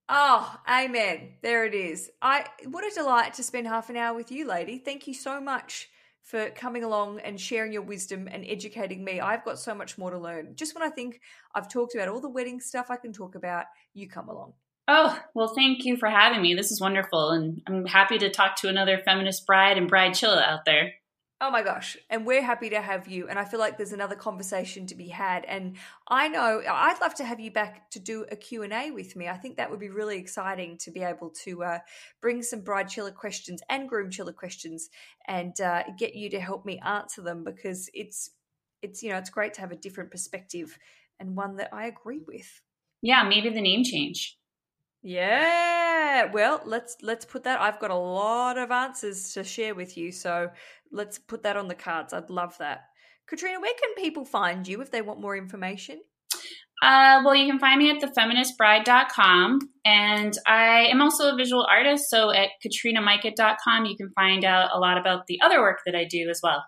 Oh, 0.07 0.55
amen. 0.67 1.35
There 1.41 1.65
it 1.65 1.73
is. 1.73 2.09
I 2.21 2.45
what 2.65 2.83
a 2.83 2.93
delight 2.93 3.35
to 3.35 3.43
spend 3.43 3.67
half 3.67 3.89
an 3.89 3.97
hour 3.97 4.15
with 4.15 4.31
you, 4.31 4.45
lady. 4.45 4.77
Thank 4.77 5.07
you 5.07 5.13
so 5.13 5.39
much 5.39 5.89
for 6.21 6.49
coming 6.51 6.83
along 6.83 7.19
and 7.21 7.39
sharing 7.39 7.73
your 7.73 7.81
wisdom 7.81 8.27
and 8.29 8.45
educating 8.47 9.03
me. 9.03 9.19
I've 9.19 9.43
got 9.45 9.57
so 9.57 9.73
much 9.73 9.97
more 9.97 10.11
to 10.11 10.19
learn. 10.19 10.55
Just 10.55 10.75
when 10.75 10.83
I 10.83 10.89
think 10.89 11.21
I've 11.55 11.69
talked 11.69 11.95
about 11.95 12.09
all 12.09 12.21
the 12.21 12.29
wedding 12.29 12.59
stuff 12.59 12.87
I 12.89 12.97
can 12.97 13.13
talk 13.13 13.35
about, 13.35 13.65
you 13.93 14.07
come 14.07 14.29
along. 14.29 14.53
Oh, 14.87 15.17
well, 15.33 15.53
thank 15.55 15.85
you 15.85 15.95
for 15.97 16.09
having 16.09 16.41
me. 16.41 16.53
This 16.53 16.71
is 16.71 16.81
wonderful. 16.81 17.29
And 17.29 17.61
I'm 17.67 17.85
happy 17.85 18.17
to 18.17 18.29
talk 18.29 18.57
to 18.57 18.67
another 18.67 19.01
feminist 19.05 19.45
bride 19.45 19.77
and 19.77 19.87
bride 19.87 20.11
chilla 20.11 20.43
out 20.45 20.65
there. 20.65 20.93
Oh 21.43 21.49
my 21.49 21.63
gosh. 21.63 21.97
And 22.07 22.23
we're 22.23 22.43
happy 22.43 22.69
to 22.69 22.79
have 22.79 23.07
you. 23.07 23.27
And 23.27 23.39
I 23.39 23.45
feel 23.45 23.59
like 23.59 23.75
there's 23.75 23.93
another 23.93 24.15
conversation 24.15 24.85
to 24.85 24.95
be 24.95 25.07
had. 25.07 25.43
And 25.45 25.75
I 26.07 26.27
know 26.27 26.61
I'd 26.69 27.01
love 27.01 27.15
to 27.15 27.25
have 27.25 27.39
you 27.39 27.49
back 27.49 27.89
to 27.91 27.99
do 27.99 28.27
a 28.31 28.35
Q&A 28.35 28.91
with 28.91 29.15
me. 29.15 29.27
I 29.27 29.37
think 29.37 29.57
that 29.57 29.71
would 29.71 29.79
be 29.79 29.89
really 29.89 30.19
exciting 30.19 30.77
to 30.77 30.91
be 30.91 31.01
able 31.01 31.31
to 31.43 31.63
uh, 31.63 31.79
bring 32.21 32.43
some 32.43 32.61
bride 32.61 32.89
chiller 32.89 33.11
questions 33.11 33.63
and 33.69 33.89
groom 33.89 34.11
chiller 34.11 34.33
questions 34.33 34.91
and 35.25 35.59
uh, 35.59 35.81
get 35.97 36.13
you 36.13 36.29
to 36.29 36.39
help 36.39 36.63
me 36.63 36.77
answer 36.85 37.23
them 37.23 37.43
because 37.43 37.89
it's, 37.91 38.29
it's, 38.83 39.01
you 39.01 39.09
know, 39.09 39.17
it's 39.17 39.31
great 39.31 39.55
to 39.55 39.61
have 39.61 39.71
a 39.71 39.75
different 39.75 40.11
perspective 40.11 40.77
and 41.19 41.35
one 41.35 41.55
that 41.55 41.73
I 41.73 41.87
agree 41.87 42.21
with. 42.27 42.61
Yeah, 43.01 43.23
maybe 43.23 43.49
the 43.49 43.61
name 43.61 43.83
change. 43.83 44.37
Yeah. 45.01 45.80
Well, 46.33 46.61
let's 46.65 46.97
let's 47.01 47.25
put 47.25 47.43
that. 47.43 47.59
I've 47.59 47.79
got 47.79 47.91
a 47.91 47.95
lot 47.95 48.57
of 48.57 48.71
answers 48.71 49.33
to 49.33 49.43
share 49.43 49.75
with 49.75 49.97
you, 49.97 50.11
so 50.11 50.49
let's 50.91 51.19
put 51.19 51.43
that 51.43 51.57
on 51.57 51.67
the 51.67 51.75
cards. 51.75 52.13
I'd 52.13 52.29
love 52.29 52.57
that. 52.59 52.85
Katrina, 53.27 53.59
where 53.59 53.73
can 53.73 54.03
people 54.03 54.25
find 54.25 54.67
you 54.67 54.81
if 54.81 54.91
they 54.91 55.01
want 55.01 55.21
more 55.21 55.37
information? 55.37 56.01
Uh, 56.81 57.21
well, 57.23 57.35
you 57.35 57.45
can 57.45 57.59
find 57.59 57.77
me 57.77 57.91
at 57.91 58.01
thefeministbride.com. 58.01 59.59
And 59.85 60.37
I 60.47 60.87
am 60.87 61.01
also 61.01 61.31
a 61.31 61.35
visual 61.35 61.65
artist. 61.69 62.09
So 62.09 62.31
at 62.31 62.49
katrinamajkut.com, 62.65 63.85
you 63.85 63.95
can 63.95 64.11
find 64.15 64.43
out 64.43 64.71
a 64.73 64.79
lot 64.79 64.97
about 64.97 65.27
the 65.27 65.39
other 65.43 65.61
work 65.61 65.79
that 65.85 65.95
I 65.95 66.05
do 66.05 66.27
as 66.29 66.39
well. 66.41 66.63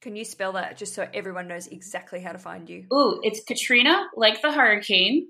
Can 0.00 0.14
you 0.14 0.24
spell 0.24 0.52
that 0.52 0.76
just 0.76 0.94
so 0.94 1.08
everyone 1.12 1.48
knows 1.48 1.66
exactly 1.68 2.20
how 2.20 2.32
to 2.32 2.38
find 2.38 2.68
you? 2.68 2.84
Ooh, 2.92 3.20
it's 3.22 3.42
Katrina, 3.42 4.06
like 4.16 4.42
the 4.42 4.52
hurricane. 4.52 5.28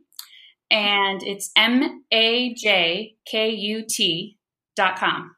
And 0.71 1.23
it's 1.23 1.51
M 1.57 2.05
A 2.13 2.55
J 2.55 3.17
K 3.27 3.51
U 3.51 3.85
T 3.89 4.39
dot 4.77 4.99
com. 4.99 5.35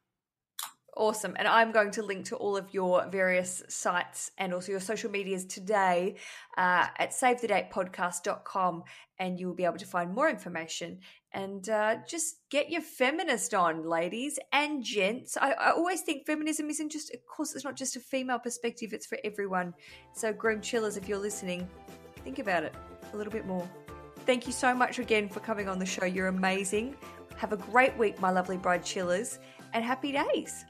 Awesome. 0.97 1.35
And 1.39 1.49
I'm 1.49 1.73
going 1.73 1.93
to 1.93 2.03
link 2.03 2.27
to 2.27 2.37
all 2.37 2.57
of 2.57 2.75
your 2.75 3.09
various 3.09 3.63
sites 3.69 4.33
and 4.37 4.53
also 4.53 4.73
your 4.73 4.81
social 4.81 5.11
medias 5.11 5.47
today 5.47 6.17
uh, 6.59 6.89
at 6.99 7.13
savethedatepodcast.com. 7.13 8.83
And 9.19 9.41
you'll 9.41 9.55
be 9.55 9.65
able 9.65 9.79
to 9.79 9.87
find 9.87 10.13
more 10.13 10.29
information 10.29 10.99
and 11.33 11.69
uh, 11.69 11.97
just 12.09 12.37
get 12.51 12.71
your 12.71 12.83
feminist 12.83 13.55
on, 13.55 13.89
ladies 13.89 14.39
and 14.53 14.83
gents. 14.83 15.37
I, 15.37 15.53
I, 15.53 15.71
always 15.71 16.01
think 16.01 16.27
feminism 16.27 16.69
isn't 16.71 16.91
just, 16.91 17.15
of 17.15 17.21
course, 17.27 17.55
it's 17.55 17.65
not 17.65 17.77
just 17.77 17.97
a 17.97 18.01
female 18.01 18.39
perspective, 18.39 18.93
it's 18.93 19.07
for 19.07 19.19
everyone. 19.23 19.75
So, 20.13 20.33
Groom 20.33 20.61
Chillers, 20.61 20.97
if 20.97 21.09
you're 21.09 21.19
listening, 21.19 21.69
think 22.25 22.41
about 22.41 22.65
it 22.65 22.75
a 23.13 23.17
little 23.17 23.33
bit 23.33 23.47
more. 23.47 23.69
Thank 24.27 24.47
you 24.47 24.53
so 24.53 24.75
much 24.75 24.99
again 24.99 25.29
for 25.29 25.41
coming 25.41 25.69
on 25.69 25.79
the 25.79 25.87
show. 25.87 26.05
You're 26.05 26.29
amazing. 26.29 26.95
Have 27.37 27.53
a 27.53 27.57
great 27.57 27.97
week, 27.97 28.21
my 28.21 28.31
lovely 28.31 28.57
bride 28.57 28.85
chillers, 28.85 29.39
and 29.73 29.85
happy 29.85 30.13
days. 30.13 30.65